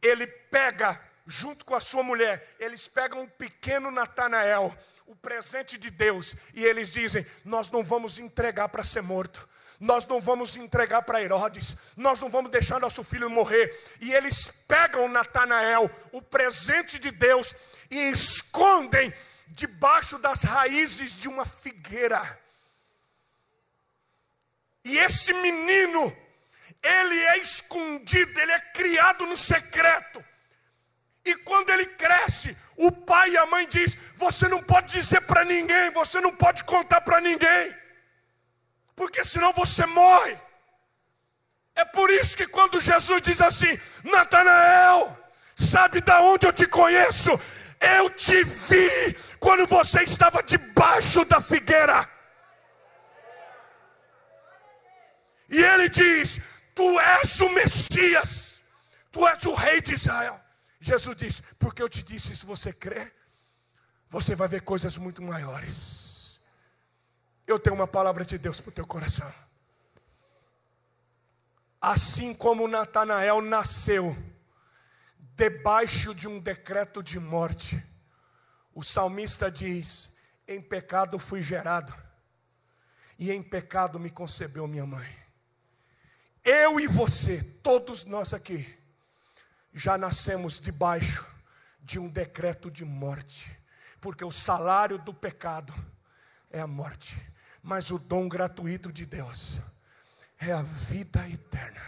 ele 0.02 0.26
pega 0.26 1.00
junto 1.26 1.64
com 1.64 1.74
a 1.74 1.80
sua 1.80 2.02
mulher, 2.02 2.56
eles 2.58 2.86
pegam 2.86 3.22
um 3.22 3.26
pequeno 3.26 3.90
Natanael, 3.90 4.74
o 5.06 5.14
presente 5.14 5.76
de 5.76 5.90
Deus, 5.90 6.36
e 6.54 6.64
eles 6.64 6.92
dizem: 6.92 7.26
Nós 7.44 7.68
não 7.68 7.82
vamos 7.82 8.18
entregar 8.18 8.68
para 8.68 8.84
ser 8.84 9.02
morto, 9.02 9.48
nós 9.80 10.06
não 10.06 10.20
vamos 10.20 10.56
entregar 10.56 11.02
para 11.02 11.22
Herodes, 11.22 11.76
nós 11.96 12.20
não 12.20 12.28
vamos 12.28 12.50
deixar 12.50 12.80
nosso 12.80 13.02
filho 13.02 13.28
morrer. 13.28 13.76
E 14.00 14.12
eles 14.12 14.50
pegam 14.68 15.08
Natanael, 15.08 15.90
o 16.12 16.22
presente 16.22 16.98
de 16.98 17.10
Deus, 17.10 17.54
e 17.90 18.10
escondem 18.10 19.12
debaixo 19.48 20.18
das 20.18 20.42
raízes 20.42 21.18
de 21.18 21.28
uma 21.28 21.44
figueira. 21.44 22.45
E 24.86 24.98
esse 25.06 25.32
menino, 25.46 26.02
ele 26.82 27.18
é 27.32 27.38
escondido, 27.38 28.40
ele 28.40 28.52
é 28.52 28.60
criado 28.78 29.26
no 29.26 29.36
secreto. 29.36 30.24
E 31.24 31.34
quando 31.48 31.70
ele 31.70 31.86
cresce, 31.86 32.56
o 32.76 32.90
pai 32.92 33.30
e 33.30 33.38
a 33.38 33.46
mãe 33.46 33.66
diz: 33.66 33.96
"Você 34.14 34.48
não 34.48 34.62
pode 34.62 34.92
dizer 34.92 35.22
para 35.22 35.44
ninguém, 35.44 35.90
você 35.90 36.20
não 36.20 36.34
pode 36.44 36.64
contar 36.64 37.00
para 37.00 37.20
ninguém" 37.20 37.86
porque 38.96 39.22
senão 39.22 39.52
você 39.52 39.84
morre. 39.86 40.36
É 41.74 41.84
por 41.84 42.10
isso 42.10 42.36
que 42.36 42.46
quando 42.46 42.80
Jesus 42.80 43.20
diz 43.20 43.40
assim: 43.42 43.78
Natanael, 44.02 45.16
sabe 45.54 46.00
da 46.00 46.22
onde 46.22 46.46
eu 46.46 46.52
te 46.52 46.66
conheço? 46.66 47.30
Eu 47.78 48.08
te 48.08 48.42
vi 48.42 49.14
quando 49.38 49.66
você 49.66 50.02
estava 50.02 50.42
debaixo 50.42 51.26
da 51.26 51.42
figueira. 51.42 52.08
E 55.48 55.62
ele 55.62 55.88
diz: 55.88 56.40
Tu 56.74 57.00
és 57.00 57.40
o 57.40 57.48
Messias, 57.50 58.64
tu 59.10 59.26
és 59.26 59.44
o 59.44 59.54
rei 59.54 59.80
de 59.80 59.94
Israel. 59.94 60.40
Jesus 60.80 61.16
diz: 61.16 61.42
Porque 61.58 61.82
eu 61.82 61.88
te 61.88 62.02
disse, 62.02 62.34
se 62.36 62.44
você 62.44 62.72
crer, 62.72 63.14
você 64.08 64.34
vai 64.34 64.48
ver 64.48 64.62
coisas 64.62 64.96
muito 64.96 65.22
maiores. 65.22 66.40
Eu 67.46 67.58
tenho 67.58 67.76
uma 67.76 67.86
palavra 67.86 68.24
de 68.24 68.38
Deus 68.38 68.60
para 68.60 68.70
o 68.70 68.72
teu 68.72 68.86
coração. 68.86 69.32
Assim 71.80 72.34
como 72.34 72.68
Natanael 72.68 73.40
nasceu 73.40 74.16
debaixo 75.34 76.14
de 76.14 76.26
um 76.26 76.40
decreto 76.40 77.02
de 77.02 77.20
morte, 77.20 77.82
o 78.74 78.82
salmista 78.82 79.50
diz: 79.50 80.16
Em 80.46 80.60
pecado 80.60 81.18
fui 81.18 81.40
gerado, 81.40 81.94
e 83.18 83.30
em 83.30 83.42
pecado 83.42 83.98
me 83.98 84.10
concebeu 84.10 84.66
minha 84.66 84.86
mãe. 84.86 85.25
Eu 86.66 86.80
e 86.80 86.86
você, 86.86 87.42
todos 87.62 88.04
nós 88.04 88.34
aqui, 88.34 88.76
já 89.72 89.96
nascemos 89.96 90.60
debaixo 90.60 91.26
de 91.80 91.98
um 91.98 92.08
decreto 92.08 92.70
de 92.70 92.84
morte, 92.84 93.50
porque 94.00 94.24
o 94.24 94.32
salário 94.32 94.98
do 94.98 95.14
pecado 95.14 95.72
é 96.50 96.60
a 96.60 96.66
morte 96.66 97.16
mas 97.66 97.90
o 97.90 97.98
dom 97.98 98.28
gratuito 98.28 98.92
de 98.92 99.04
Deus 99.04 99.60
é 100.38 100.52
a 100.52 100.62
vida 100.62 101.28
eterna. 101.28 101.82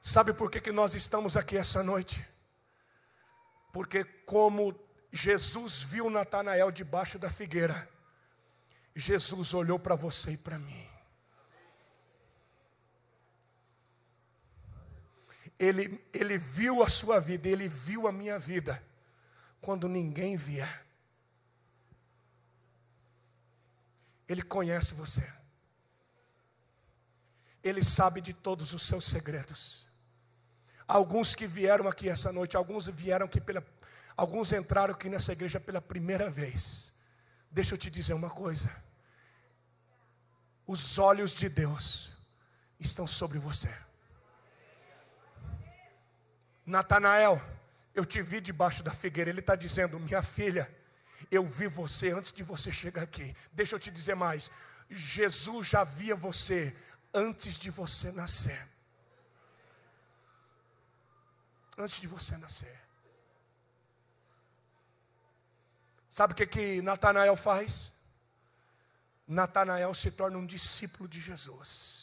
Sabe 0.00 0.32
por 0.32 0.50
que, 0.50 0.58
que 0.58 0.72
nós 0.72 0.94
estamos 0.94 1.36
aqui 1.36 1.58
essa 1.58 1.82
noite? 1.82 2.26
Porque, 3.70 4.02
como 4.02 4.74
Jesus 5.12 5.82
viu 5.82 6.08
Natanael 6.08 6.70
debaixo 6.70 7.18
da 7.18 7.28
figueira, 7.28 7.86
Jesus 8.96 9.52
olhou 9.52 9.78
para 9.78 9.94
você 9.94 10.30
e 10.30 10.38
para 10.38 10.58
mim. 10.58 10.88
Ele, 15.58 16.00
ele 16.12 16.38
viu 16.38 16.82
a 16.82 16.88
sua 16.88 17.18
vida, 17.18 17.48
ele 17.48 17.68
viu 17.68 18.06
a 18.06 18.12
minha 18.12 18.38
vida, 18.38 18.82
quando 19.60 19.88
ninguém 19.88 20.36
via. 20.36 20.68
Ele 24.28 24.42
conhece 24.42 24.94
você. 24.94 25.26
Ele 27.62 27.82
sabe 27.82 28.20
de 28.20 28.32
todos 28.32 28.72
os 28.72 28.82
seus 28.82 29.04
segredos. 29.04 29.88
Alguns 30.86 31.34
que 31.34 31.46
vieram 31.46 31.88
aqui 31.88 32.08
essa 32.08 32.32
noite, 32.32 32.56
alguns 32.56 32.86
vieram 32.88 33.26
aqui 33.26 33.40
pela 33.40 33.64
alguns 34.16 34.52
entraram 34.52 34.94
aqui 34.94 35.08
nessa 35.08 35.32
igreja 35.32 35.60
pela 35.60 35.80
primeira 35.80 36.28
vez. 36.28 36.92
Deixa 37.50 37.74
eu 37.74 37.78
te 37.78 37.88
dizer 37.88 38.14
uma 38.14 38.28
coisa. 38.28 38.68
Os 40.66 40.98
olhos 40.98 41.36
de 41.36 41.48
Deus 41.48 42.10
estão 42.80 43.06
sobre 43.06 43.38
você. 43.38 43.72
Natanael, 46.68 47.40
eu 47.94 48.04
te 48.04 48.20
vi 48.20 48.42
debaixo 48.42 48.82
da 48.82 48.90
figueira. 48.90 49.30
Ele 49.30 49.40
está 49.40 49.56
dizendo, 49.56 49.98
minha 49.98 50.22
filha, 50.22 50.70
eu 51.30 51.46
vi 51.46 51.66
você 51.66 52.10
antes 52.10 52.30
de 52.30 52.42
você 52.42 52.70
chegar 52.70 53.02
aqui. 53.02 53.34
Deixa 53.52 53.74
eu 53.74 53.78
te 53.78 53.90
dizer 53.90 54.14
mais. 54.14 54.50
Jesus 54.90 55.68
já 55.68 55.82
via 55.82 56.14
você 56.14 56.76
antes 57.12 57.58
de 57.58 57.70
você 57.70 58.12
nascer. 58.12 58.68
Antes 61.78 62.02
de 62.02 62.06
você 62.06 62.36
nascer. 62.36 62.78
Sabe 66.10 66.34
o 66.34 66.36
que, 66.36 66.46
que 66.46 66.82
Natanael 66.82 67.34
faz? 67.34 67.94
Natanael 69.26 69.94
se 69.94 70.10
torna 70.10 70.36
um 70.36 70.44
discípulo 70.44 71.08
de 71.08 71.18
Jesus. 71.18 71.97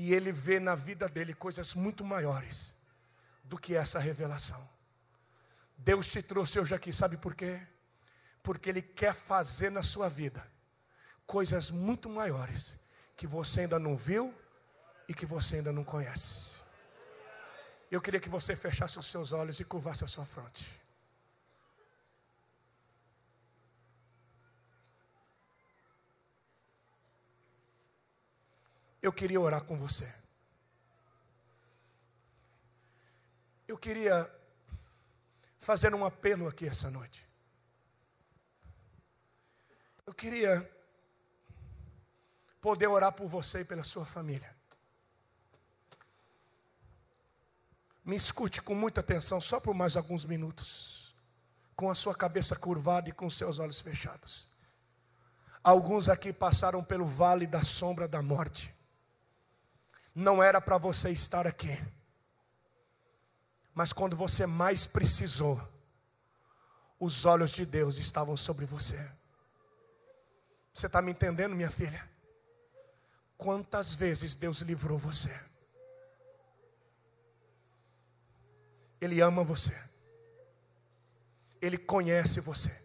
E 0.00 0.14
ele 0.14 0.30
vê 0.30 0.58
na 0.60 0.74
vida 0.74 1.08
dele 1.08 1.34
coisas 1.34 1.74
muito 1.74 2.04
maiores 2.04 2.74
do 3.42 3.58
que 3.58 3.74
essa 3.74 3.98
revelação. 3.98 4.62
Deus 5.76 6.08
te 6.08 6.22
trouxe 6.22 6.60
hoje 6.60 6.74
aqui, 6.74 6.92
sabe 6.92 7.16
por 7.16 7.34
quê? 7.34 7.60
porque 8.48 8.70
Ele 8.70 8.80
quer 8.80 9.12
fazer 9.12 9.70
na 9.70 9.82
sua 9.82 10.08
vida 10.08 10.42
coisas 11.26 11.70
muito 11.70 12.08
maiores 12.08 12.76
que 13.14 13.26
você 13.26 13.60
ainda 13.60 13.78
não 13.78 13.94
viu 13.94 14.34
e 15.06 15.12
que 15.12 15.26
você 15.26 15.56
ainda 15.56 15.70
não 15.70 15.84
conhece. 15.84 16.56
Eu 17.90 18.00
queria 18.00 18.20
que 18.20 18.28
você 18.30 18.56
fechasse 18.56 18.98
os 18.98 19.04
seus 19.04 19.32
olhos 19.32 19.60
e 19.60 19.64
curvasse 19.64 20.02
a 20.02 20.06
sua 20.06 20.24
fronte. 20.24 20.80
Eu 29.00 29.12
queria 29.12 29.40
orar 29.40 29.64
com 29.64 29.76
você. 29.76 30.12
Eu 33.66 33.78
queria 33.78 34.30
fazer 35.58 35.94
um 35.94 36.04
apelo 36.04 36.48
aqui 36.48 36.66
essa 36.66 36.90
noite. 36.90 37.26
Eu 40.06 40.14
queria 40.14 40.68
poder 42.60 42.86
orar 42.86 43.12
por 43.12 43.28
você 43.28 43.60
e 43.60 43.64
pela 43.64 43.84
sua 43.84 44.06
família. 44.06 44.56
Me 48.02 48.16
escute 48.16 48.62
com 48.62 48.74
muita 48.74 49.00
atenção, 49.00 49.38
só 49.38 49.60
por 49.60 49.74
mais 49.74 49.94
alguns 49.94 50.24
minutos, 50.24 51.14
com 51.76 51.90
a 51.90 51.94
sua 51.94 52.14
cabeça 52.14 52.56
curvada 52.56 53.10
e 53.10 53.12
com 53.12 53.28
seus 53.28 53.58
olhos 53.58 53.80
fechados. 53.80 54.48
Alguns 55.62 56.08
aqui 56.08 56.32
passaram 56.32 56.82
pelo 56.82 57.04
vale 57.04 57.46
da 57.46 57.62
sombra 57.62 58.08
da 58.08 58.22
morte. 58.22 58.74
Não 60.18 60.42
era 60.42 60.60
para 60.60 60.76
você 60.76 61.10
estar 61.10 61.46
aqui. 61.46 61.80
Mas 63.72 63.92
quando 63.92 64.16
você 64.16 64.46
mais 64.48 64.84
precisou, 64.84 65.62
os 66.98 67.24
olhos 67.24 67.52
de 67.52 67.64
Deus 67.64 67.98
estavam 67.98 68.36
sobre 68.36 68.66
você. 68.66 68.98
Você 70.74 70.86
está 70.86 71.00
me 71.00 71.12
entendendo, 71.12 71.54
minha 71.54 71.70
filha? 71.70 72.04
Quantas 73.36 73.94
vezes 73.94 74.34
Deus 74.34 74.58
livrou 74.58 74.98
você? 74.98 75.30
Ele 79.00 79.20
ama 79.20 79.44
você. 79.44 79.80
Ele 81.62 81.78
conhece 81.78 82.40
você. 82.40 82.76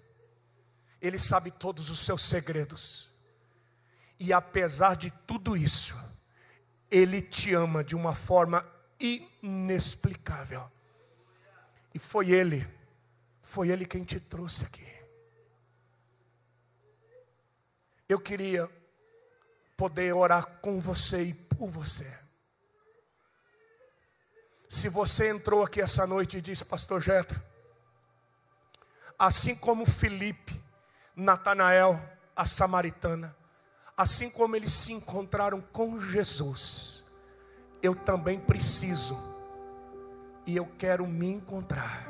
Ele 1.01 1.17
sabe 1.17 1.49
todos 1.49 1.89
os 1.89 1.99
seus 1.99 2.21
segredos. 2.21 3.09
E 4.19 4.31
apesar 4.31 4.95
de 4.95 5.09
tudo 5.25 5.57
isso, 5.57 6.12
Ele 6.93 7.23
te 7.23 7.55
ama 7.55 7.83
de 7.83 7.95
uma 7.95 8.13
forma 8.13 8.63
inexplicável. 8.99 10.71
E 11.91 11.97
foi 11.97 12.29
Ele, 12.29 12.67
foi 13.41 13.69
Ele 13.69 13.83
quem 13.83 14.03
te 14.03 14.19
trouxe 14.19 14.63
aqui. 14.65 14.93
Eu 18.07 18.19
queria 18.19 18.69
poder 19.75 20.13
orar 20.13 20.45
com 20.61 20.79
você 20.79 21.23
e 21.23 21.33
por 21.33 21.67
você. 21.67 22.15
Se 24.69 24.87
você 24.87 25.29
entrou 25.29 25.63
aqui 25.63 25.81
essa 25.81 26.05
noite 26.05 26.37
e 26.37 26.41
disse, 26.41 26.63
Pastor 26.63 27.01
Jetro, 27.01 27.41
assim 29.17 29.55
como 29.55 29.83
Felipe, 29.87 30.63
Natanael, 31.15 31.99
a 32.35 32.45
samaritana, 32.45 33.35
assim 33.95 34.29
como 34.29 34.55
eles 34.55 34.71
se 34.71 34.91
encontraram 34.91 35.61
com 35.71 35.99
Jesus, 35.99 37.03
eu 37.81 37.95
também 37.95 38.39
preciso 38.39 39.17
e 40.45 40.55
eu 40.55 40.65
quero 40.77 41.05
me 41.07 41.27
encontrar. 41.27 42.07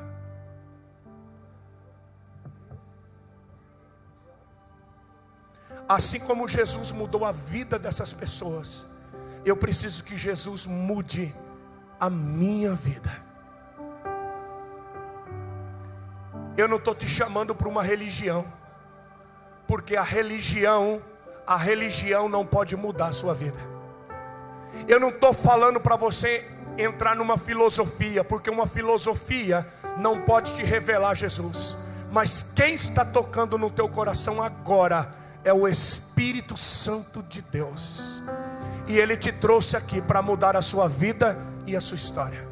Assim 5.87 6.19
como 6.21 6.47
Jesus 6.47 6.91
mudou 6.91 7.25
a 7.25 7.31
vida 7.31 7.77
dessas 7.77 8.13
pessoas, 8.13 8.87
eu 9.45 9.57
preciso 9.57 10.03
que 10.03 10.15
Jesus 10.15 10.65
mude 10.65 11.33
a 11.99 12.09
minha 12.09 12.73
vida. 12.73 13.11
Eu 16.55 16.67
não 16.67 16.77
estou 16.77 16.95
te 16.95 17.07
chamando 17.07 17.53
para 17.53 17.67
uma 17.67 17.83
religião, 17.83 18.45
porque 19.67 19.95
a 19.95 20.03
religião, 20.03 21.01
a 21.45 21.57
religião 21.57 22.29
não 22.29 22.45
pode 22.45 22.75
mudar 22.75 23.07
a 23.07 23.13
sua 23.13 23.33
vida. 23.33 23.59
Eu 24.87 24.99
não 24.99 25.09
estou 25.09 25.33
falando 25.33 25.79
para 25.79 25.95
você 25.95 26.47
entrar 26.77 27.15
numa 27.15 27.37
filosofia, 27.37 28.23
porque 28.23 28.49
uma 28.49 28.65
filosofia 28.65 29.65
não 29.97 30.21
pode 30.21 30.55
te 30.55 30.63
revelar 30.63 31.15
Jesus. 31.15 31.77
Mas 32.11 32.45
quem 32.55 32.73
está 32.73 33.03
tocando 33.03 33.57
no 33.57 33.69
teu 33.69 33.89
coração 33.89 34.41
agora 34.41 35.13
é 35.43 35.53
o 35.53 35.67
Espírito 35.67 36.55
Santo 36.55 37.21
de 37.23 37.41
Deus. 37.41 38.21
E 38.87 38.97
ele 38.97 39.15
te 39.15 39.31
trouxe 39.31 39.75
aqui 39.77 40.01
para 40.01 40.21
mudar 40.21 40.55
a 40.55 40.61
sua 40.61 40.87
vida 40.87 41.37
e 41.65 41.75
a 41.75 41.81
sua 41.81 41.95
história. 41.95 42.47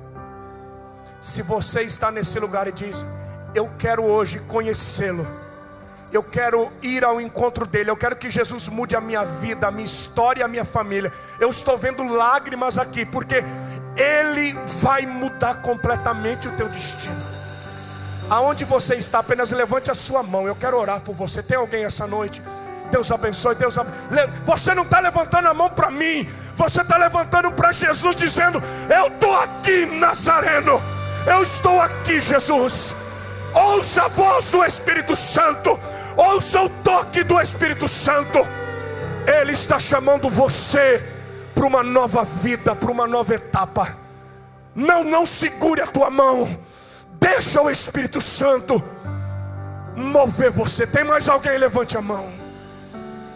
Se 1.20 1.42
você 1.42 1.84
está 1.84 2.10
nesse 2.12 2.40
lugar 2.40 2.68
e 2.68 2.72
diz: 2.72 3.06
Eu 3.54 3.70
quero 3.78 4.04
hoje 4.04 4.40
conhecê-lo, 4.48 5.28
eu 6.12 6.24
quero 6.24 6.72
ir 6.82 7.06
ao 7.06 7.22
encontro 7.22 7.66
dele, 7.66 7.90
eu 7.90 7.98
quero 7.98 8.16
que 8.16 8.30
Jesus 8.30 8.68
mude 8.68 8.96
a 8.96 9.02
minha 9.02 9.24
vida, 9.24 9.68
a 9.68 9.72
minha 9.72 9.86
história, 9.86 10.44
a 10.44 10.48
minha 10.48 10.66
família. 10.66 11.12
Eu 11.40 11.50
estou 11.50 11.78
vendo 11.78 12.04
lágrimas 12.04 12.78
aqui, 12.78 13.06
porque 13.06 13.44
ele 13.96 14.54
vai 14.82 15.06
mudar 15.06 15.62
completamente 15.62 16.48
o 16.48 16.52
teu 16.52 16.68
destino. 16.68 17.16
Aonde 18.30 18.64
você 18.66 18.96
está, 18.96 19.20
apenas 19.20 19.52
levante 19.52 19.92
a 19.92 19.94
sua 19.94 20.24
mão. 20.24 20.48
Eu 20.48 20.56
quero 20.56 20.78
orar 20.78 21.02
por 21.02 21.14
você. 21.14 21.44
Tem 21.44 21.58
alguém 21.58 21.84
essa 21.84 22.08
noite? 22.08 22.42
Deus 22.90 23.12
abençoe, 23.12 23.56
Deus 23.56 23.78
abençoe. 23.78 24.00
Você 24.46 24.76
não 24.76 24.84
está 24.84 25.00
levantando 25.00 25.48
a 25.48 25.54
mão 25.54 25.70
para 25.70 25.90
mim, 25.90 26.30
você 26.56 26.82
está 26.82 26.98
levantando 26.98 27.52
para 27.52 27.72
Jesus, 27.72 28.16
dizendo: 28.16 28.62
Eu 28.90 29.08
estou 29.08 29.34
aqui, 29.36 29.86
Nazareno, 29.86 30.82
eu 31.26 31.42
estou 31.42 31.80
aqui, 31.80 32.22
Jesus. 32.22 32.96
Ouça 33.54 34.04
a 34.04 34.08
voz 34.08 34.50
do 34.50 34.64
Espírito 34.64 35.16
Santo, 35.16 35.78
ouça 36.18 36.62
o 36.62 36.70
toque 36.70 37.24
do 37.24 37.40
Espírito 37.40 37.88
Santo. 37.88 38.40
Ele 39.26 39.52
está 39.52 39.80
chamando 39.80 40.30
você 40.30 41.04
para 41.54 41.66
uma 41.66 41.84
nova 41.84 42.24
vida, 42.24 42.76
para 42.76 42.92
uma 42.92 43.08
nova 43.08 43.36
etapa. 43.36 43.96
Não, 44.76 45.04
não 45.04 45.26
segure 45.26 45.82
a 45.82 45.88
tua 45.88 46.10
mão. 46.10 46.50
Deixa 47.20 47.62
o 47.62 47.70
Espírito 47.70 48.20
Santo 48.20 48.84
mover 49.96 50.52
você. 50.52 50.88
Tem 50.88 51.04
mais 51.04 51.30
alguém? 51.30 51.58
Levante 51.58 51.98
a 51.98 52.02
mão. 52.02 52.32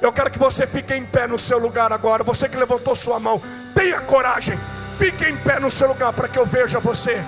Eu 0.01 0.11
quero 0.11 0.31
que 0.31 0.39
você 0.39 0.65
fique 0.65 0.93
em 0.93 1.05
pé 1.05 1.27
no 1.27 1.37
seu 1.37 1.59
lugar 1.59 1.91
agora. 1.91 2.23
Você 2.23 2.49
que 2.49 2.57
levantou 2.57 2.95
sua 2.95 3.19
mão, 3.19 3.41
tenha 3.73 3.99
coragem. 4.01 4.57
Fique 4.97 5.25
em 5.25 5.35
pé 5.37 5.59
no 5.59 5.69
seu 5.69 5.89
lugar 5.89 6.13
para 6.13 6.27
que 6.27 6.39
eu 6.39 6.45
veja 6.45 6.79
você. 6.79 7.23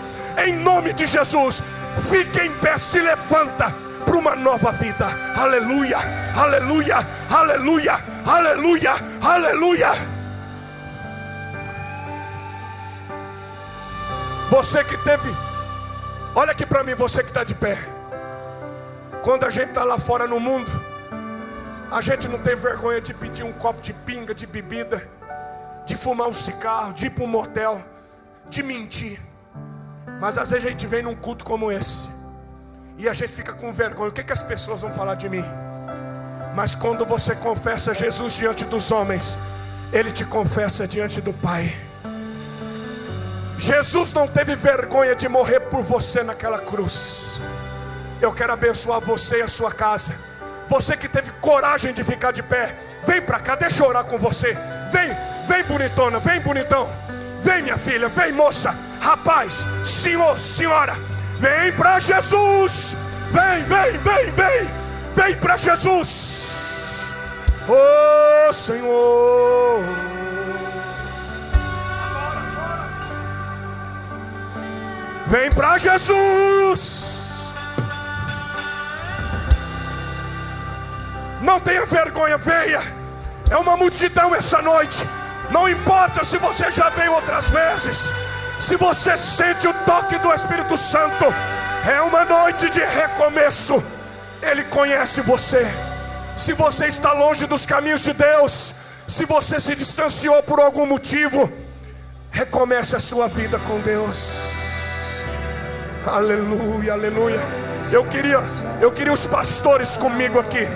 Em 0.46 0.54
nome 0.54 0.94
de 0.94 1.06
Jesus, 1.06 1.62
fique 2.10 2.40
em 2.40 2.52
pé, 2.52 2.78
se 2.78 3.00
levanta 3.00 3.74
para 4.08 4.18
uma 4.18 4.36
nova 4.36 4.72
vida. 4.72 5.06
Aleluia, 5.38 5.98
aleluia, 6.36 6.98
aleluia, 7.30 7.94
aleluia, 8.26 8.94
aleluia. 9.22 9.90
Você 14.50 14.82
que 14.86 14.98
teve, 15.00 15.30
olha 16.34 16.52
aqui 16.52 16.66
para 16.66 16.84
mim, 16.86 16.96
você 16.96 17.22
que 17.22 17.30
está 17.30 17.44
de 17.44 17.54
pé. 17.54 17.78
Quando 19.22 19.44
a 19.44 19.50
gente 19.50 19.70
está 19.70 19.84
lá 19.84 20.00
fora 20.00 20.26
no 20.26 20.40
mundo, 20.40 20.72
a 21.92 22.00
gente 22.02 22.30
não 22.30 22.40
tem 22.40 22.56
vergonha 22.56 23.02
de 23.02 23.14
pedir 23.14 23.44
um 23.44 23.52
copo 23.52 23.82
de 23.82 23.92
pinga, 23.92 24.34
de 24.34 24.48
bebida, 24.48 25.06
de 25.86 25.98
fumar 25.98 26.30
um 26.30 26.34
cigarro, 26.34 26.94
de 26.94 27.08
ir 27.08 27.10
para 27.10 27.26
um 27.26 27.28
motel, 27.28 27.84
de 28.50 28.64
mentir. 28.64 29.20
Mas 30.22 30.38
às 30.38 30.50
vezes 30.50 30.66
a 30.66 30.70
gente 30.70 30.88
vem 30.88 31.04
num 31.04 31.16
culto 31.16 31.44
como 31.44 31.70
esse 31.70 32.17
e 32.98 33.08
a 33.08 33.14
gente 33.14 33.32
fica 33.32 33.54
com 33.54 33.72
vergonha. 33.72 34.10
O 34.10 34.12
que, 34.12 34.24
que 34.24 34.34
as 34.34 34.42
pessoas 34.42 34.82
vão 34.82 34.92
falar 34.92 35.16
de 35.16 35.30
mim? 35.30 35.46
Mas 36.56 36.74
quando 36.74 37.06
você 37.06 37.36
confessa 37.36 37.94
Jesus 37.94 38.34
diante 38.34 38.66
dos 38.66 38.92
homens, 38.92 39.38
Ele 39.94 40.12
te 40.12 40.26
confessa 40.26 40.88
diante 40.88 41.22
do 41.22 41.32
Pai. 41.32 41.72
Jesus 43.60 44.12
não 44.12 44.28
teve 44.28 44.56
vergonha 44.56 45.16
de 45.16 45.28
morrer 45.28 45.60
por 45.62 45.84
você 45.84 46.24
naquela 46.24 46.60
cruz. 46.60 47.40
Eu 48.20 48.34
quero 48.34 48.54
abençoar 48.54 49.00
você 49.00 49.40
e 49.40 49.42
a 49.42 49.48
sua 49.48 49.72
casa. 49.72 50.16
Você 50.68 50.98
que 50.98 51.08
teve 51.08 51.32
coragem 51.40 51.94
de 51.94 52.04
ficar 52.04 52.32
de 52.32 52.42
pé, 52.42 52.76
vem 53.04 53.22
para 53.22 53.40
cá, 53.40 53.56
deixa 53.56 53.84
eu 53.84 53.88
orar 53.88 54.04
com 54.04 54.18
você. 54.18 54.58
Vem, 54.92 55.16
vem 55.48 55.64
bonitona, 55.64 56.20
vem 56.20 56.40
bonitão. 56.42 56.90
Vem 57.40 57.62
minha 57.62 57.78
filha, 57.78 58.08
vem 58.08 58.32
moça, 58.32 58.76
rapaz, 59.00 59.66
senhor, 59.86 60.38
senhora. 60.40 61.17
Vem 61.40 61.72
para 61.74 62.00
Jesus. 62.00 62.98
Vem, 63.32 63.64
vem, 63.64 63.98
vem, 63.98 64.32
vem. 64.32 64.70
Vem 65.16 65.36
para 65.38 65.58
Jesus. 65.58 67.14
Oh 67.68 68.54
Senhor. 68.54 69.84
Vem 75.28 75.52
para 75.52 75.78
Jesus. 75.78 77.52
Não 81.42 81.60
tenha 81.60 81.86
vergonha, 81.86 82.38
venha. 82.38 82.82
É 83.50 83.58
uma 83.58 83.76
multidão 83.78 84.34
essa 84.34 84.62
noite. 84.62 85.06
Não 85.50 85.68
importa 85.70 86.24
se 86.24 86.38
você 86.38 86.72
já 86.72 86.90
veio 86.90 87.14
outras 87.14 87.50
vezes. 87.50 88.12
Se 88.60 88.76
você 88.76 89.16
sente 89.16 89.68
o 89.68 89.74
toque 89.86 90.18
do 90.18 90.34
Espírito 90.34 90.76
Santo, 90.76 91.26
é 91.90 92.02
uma 92.02 92.26
noite 92.26 92.70
de 92.70 92.80
recomeço. 92.80 93.84
Ele 94.42 94.64
conhece 94.64 95.22
você. 95.22 95.66
Se 96.36 96.54
você 96.54 96.88
está 96.88 97.14
longe 97.14 97.46
dos 97.46 97.66
caminhos 97.66 98.02
de 98.02 98.14
Deus, 98.14 98.74
se 99.08 99.26
você 99.26 99.60
se 99.60 99.76
distanciou 99.76 100.42
por 100.44 100.60
algum 100.60 100.86
motivo, 100.86 101.52
recomece 102.32 102.96
a 102.96 103.00
sua 103.00 103.28
vida 103.28 103.60
com 103.60 103.80
Deus. 103.80 105.24
Aleluia, 106.06 106.94
aleluia. 106.94 107.40
Eu 107.92 108.06
queria, 108.06 108.40
eu 108.82 108.92
queria 108.92 109.14
os 109.14 109.26
pastores 109.26 109.98
comigo 109.98 110.40
aqui. 110.40 110.68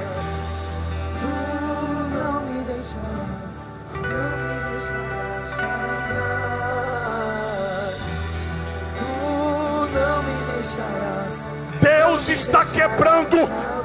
Deus 11.81 12.29
está 12.29 12.63
quebrando 12.65 13.37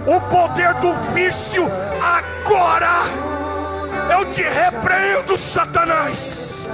o 0.06 0.20
poder 0.30 0.74
do 0.74 0.94
vício 1.14 1.64
agora. 2.00 3.02
Eu 4.10 4.24
te 4.30 4.42
repreendo, 4.42 5.36
Satanás. 5.36 6.68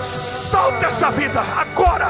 Solta 0.00 0.86
essa 0.86 1.10
vida 1.10 1.40
agora. 1.58 2.06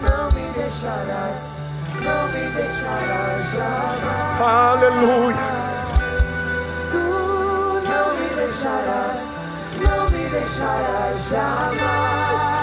não 0.00 0.28
me 0.30 0.52
deixarás, 0.52 1.54
não 2.00 2.28
me 2.28 2.50
deixarás 2.50 3.52
jamais. 3.52 4.40
Aleluia. 4.40 5.36
Tu 6.92 6.98
não 7.88 8.14
me 8.14 8.34
deixarás, 8.36 9.26
não 9.80 10.10
me 10.10 10.28
deixarás 10.28 11.28
jamais. 11.28 12.57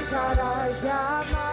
Shaddai 0.00 0.72
Yama. 0.82 1.49